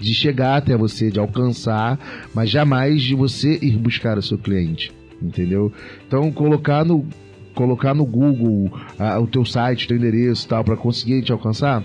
[0.01, 1.99] de chegar até você, de alcançar,
[2.33, 4.91] mas jamais de você ir buscar o seu cliente,
[5.21, 5.71] entendeu?
[6.07, 7.05] Então colocar no
[7.53, 11.83] colocar no Google ah, o teu site, teu endereço, e tal, para conseguir te alcançar,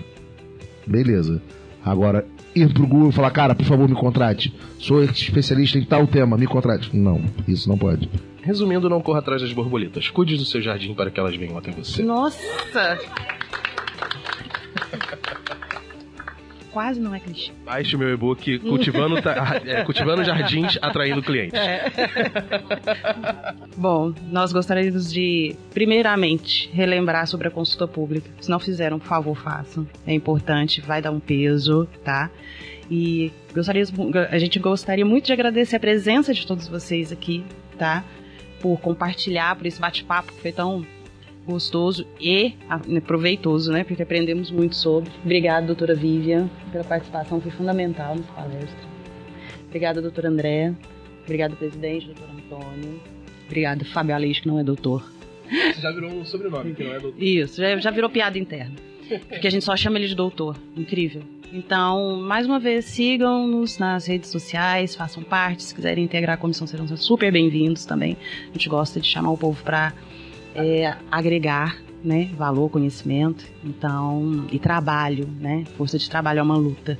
[0.85, 1.41] beleza.
[1.83, 2.25] Agora
[2.55, 4.53] ir pro Google e falar, cara, por favor, me contrate.
[4.79, 6.95] Sou especialista em tal tema, me contrate.
[6.95, 8.09] Não, isso não pode.
[8.41, 10.09] Resumindo, não corra atrás das borboletas.
[10.09, 12.01] Cuide do seu jardim para que elas venham até você.
[12.01, 12.97] Nossa!
[16.77, 17.51] Quase não é clichê.
[17.65, 21.59] Baixe o meu e-book Cultivando, Ta- é, Cultivando Jardins Atraindo Clientes.
[23.75, 28.29] Bom, nós gostaríamos de, primeiramente, relembrar sobre a consulta pública.
[28.39, 29.87] Se não fizeram, por favor, façam.
[30.05, 32.29] É importante, vai dar um peso, tá?
[32.91, 33.91] E gostaríamos,
[34.29, 37.43] a gente gostaria muito de agradecer a presença de todos vocês aqui,
[37.79, 38.03] tá?
[38.61, 40.85] Por compartilhar, por esse bate-papo que foi tão
[41.47, 42.53] gostoso e
[42.85, 43.83] né, proveitoso, né?
[43.83, 45.09] Porque aprendemos muito sobre.
[45.23, 48.87] Obrigada, doutora Vivian, pela participação, foi fundamental nessa palestra.
[49.65, 50.73] Obrigada, doutora André.
[51.23, 53.01] Obrigada, presidente, doutor Antônio.
[53.45, 55.03] Obrigada, Fábio Aleixo, que não é doutor.
[55.49, 57.21] Você já virou um sobrenome, que não é doutor.
[57.21, 58.75] Isso, já, já virou piada interna.
[59.29, 60.57] Porque a gente só chama ele de doutor.
[60.75, 61.21] Incrível.
[61.53, 65.63] Então, mais uma vez, sigam-nos nas redes sociais, façam parte.
[65.63, 68.17] Se quiserem integrar a comissão, serão super bem-vindos também.
[68.49, 69.93] A gente gosta de chamar o povo para
[70.57, 75.63] é, agregar né, valor, conhecimento, então e trabalho, né?
[75.77, 76.97] Força de trabalho é uma luta.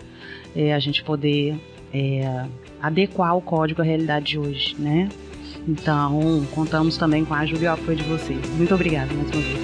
[0.55, 1.59] É, a gente poder
[1.93, 2.45] é,
[2.81, 5.09] adequar o código à realidade de hoje, né?
[5.67, 8.39] Então, contamos também com a ajuda e o apoio de vocês.
[8.51, 9.59] Muito obrigada mais uma vez.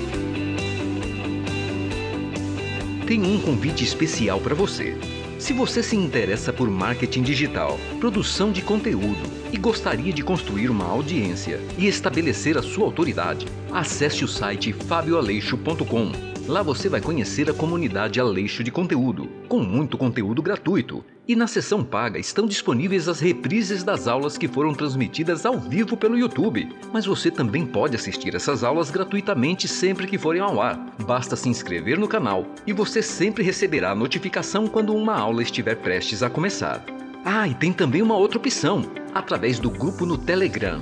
[3.08, 4.98] Tenho um convite especial para você.
[5.44, 10.86] Se você se interessa por marketing digital, produção de conteúdo e gostaria de construir uma
[10.86, 16.33] audiência e estabelecer a sua autoridade, acesse o site fabioaleixo.com.
[16.48, 21.04] Lá você vai conhecer a comunidade Aleixo de Conteúdo, com muito conteúdo gratuito.
[21.26, 25.96] E na seção paga estão disponíveis as reprises das aulas que foram transmitidas ao vivo
[25.96, 26.68] pelo YouTube.
[26.92, 30.78] Mas você também pode assistir essas aulas gratuitamente sempre que forem ao ar.
[31.06, 35.76] Basta se inscrever no canal e você sempre receberá a notificação quando uma aula estiver
[35.78, 36.84] prestes a começar.
[37.24, 38.84] Ah, e tem também uma outra opção,
[39.16, 40.82] através do grupo no Telegram.